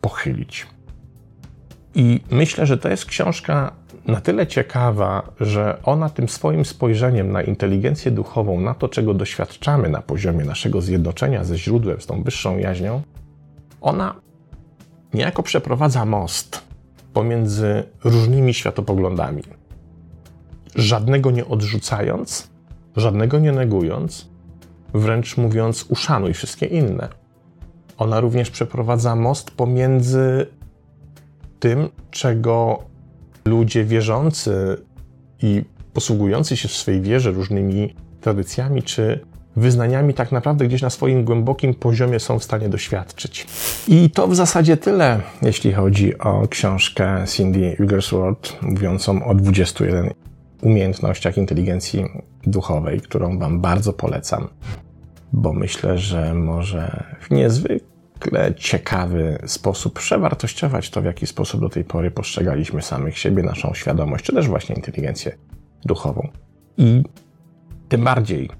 pochylić. 0.00 0.66
I 1.94 2.20
myślę, 2.30 2.66
że 2.66 2.78
to 2.78 2.88
jest 2.88 3.06
książka 3.06 3.72
na 4.06 4.20
tyle 4.20 4.46
ciekawa, 4.46 5.32
że 5.40 5.78
ona 5.82 6.10
tym 6.10 6.28
swoim 6.28 6.64
spojrzeniem 6.64 7.32
na 7.32 7.42
inteligencję 7.42 8.10
duchową, 8.10 8.60
na 8.60 8.74
to, 8.74 8.88
czego 8.88 9.14
doświadczamy 9.14 9.88
na 9.88 10.02
poziomie 10.02 10.44
naszego 10.44 10.80
zjednoczenia 10.80 11.44
ze 11.44 11.58
źródłem, 11.58 12.00
z 12.00 12.06
tą 12.06 12.22
wyższą 12.22 12.58
jaźnią, 12.58 13.02
ona 13.80 14.14
niejako 15.14 15.42
przeprowadza 15.42 16.04
most 16.04 16.62
pomiędzy 17.12 17.82
różnymi 18.04 18.54
światopoglądami. 18.54 19.42
Żadnego 20.74 21.30
nie 21.30 21.46
odrzucając, 21.46 22.50
żadnego 22.96 23.38
nie 23.38 23.52
negując, 23.52 24.28
wręcz 24.94 25.36
mówiąc, 25.36 25.86
uszanuj 25.88 26.34
wszystkie 26.34 26.66
inne. 26.66 27.08
Ona 27.98 28.20
również 28.20 28.50
przeprowadza 28.50 29.16
most 29.16 29.50
pomiędzy 29.50 30.46
tym, 31.60 31.88
czego 32.10 32.82
ludzie 33.44 33.84
wierzący 33.84 34.82
i 35.42 35.64
posługujący 35.92 36.56
się 36.56 36.68
w 36.68 36.72
swojej 36.72 37.00
wierze 37.00 37.30
różnymi 37.30 37.94
tradycjami 38.20 38.82
czy 38.82 39.20
wyznaniami 39.56 40.14
tak 40.14 40.32
naprawdę 40.32 40.66
gdzieś 40.66 40.82
na 40.82 40.90
swoim 40.90 41.24
głębokim 41.24 41.74
poziomie 41.74 42.20
są 42.20 42.38
w 42.38 42.44
stanie 42.44 42.68
doświadczyć. 42.68 43.46
I 43.88 44.10
to 44.10 44.28
w 44.28 44.34
zasadzie 44.34 44.76
tyle, 44.76 45.20
jeśli 45.42 45.72
chodzi 45.72 46.18
o 46.18 46.48
książkę 46.48 47.24
Cindy 47.26 47.76
Wigglesworth 47.80 48.62
mówiącą 48.62 49.24
o 49.24 49.34
21 49.34 50.10
umiejętnościach 50.62 51.36
inteligencji 51.36 52.04
duchowej, 52.46 53.00
którą 53.00 53.38
Wam 53.38 53.60
bardzo 53.60 53.92
polecam. 53.92 54.48
bo 55.32 55.52
myślę, 55.52 55.98
że 55.98 56.34
może 56.34 57.04
w 57.20 57.30
niezwykle 57.30 58.54
ciekawy 58.56 59.38
sposób 59.46 59.98
przewartościować 59.98 60.90
to, 60.90 61.02
w 61.02 61.04
jaki 61.04 61.26
sposób 61.26 61.60
do 61.60 61.68
tej 61.68 61.84
pory 61.84 62.10
postrzegaliśmy 62.10 62.82
samych 62.82 63.18
siebie, 63.18 63.42
naszą 63.42 63.74
świadomość, 63.74 64.24
czy 64.24 64.32
też 64.32 64.48
właśnie 64.48 64.74
inteligencję 64.74 65.36
duchową. 65.84 66.28
I 66.78 67.02
tym 67.88 68.04
bardziej 68.04 68.50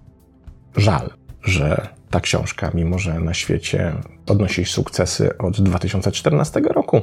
żal, 0.77 1.11
że 1.45 1.89
ta 2.11 2.21
książka, 2.21 2.71
mimo 2.75 2.99
że 2.99 3.21
na 3.21 3.35
świecie 3.35 3.93
odnosi 4.27 4.65
sukcesy 4.65 5.39
od 5.39 5.61
2014 5.61 6.61
roku, 6.61 7.03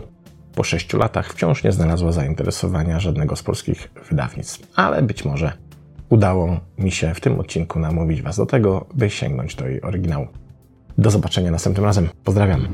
po 0.56 0.64
sześciu 0.64 0.98
latach 0.98 1.34
wciąż 1.34 1.64
nie 1.64 1.72
znalazła 1.72 2.12
zainteresowania 2.12 3.00
żadnego 3.00 3.36
z 3.36 3.44
polskich 3.44 3.92
wydawnictw. 4.10 4.68
Ale 4.76 5.02
być 5.02 5.26
może 5.26 5.54
udało 6.10 6.60
mi 6.78 6.92
się 6.92 7.14
w 7.14 7.20
tym 7.20 7.40
odcinku 7.40 7.80
namówić 7.80 8.22
Was 8.22 8.38
do 8.38 8.46
tego, 8.46 8.86
by 8.94 9.10
sięgnąć 9.10 9.56
do 9.56 9.68
jej 9.68 9.82
oryginału. 9.82 10.28
Do 10.98 11.12
zobaczenia 11.12 11.52
następnym 11.52 11.86
razem. 11.86 12.10
Pozdrawiam. 12.24 12.68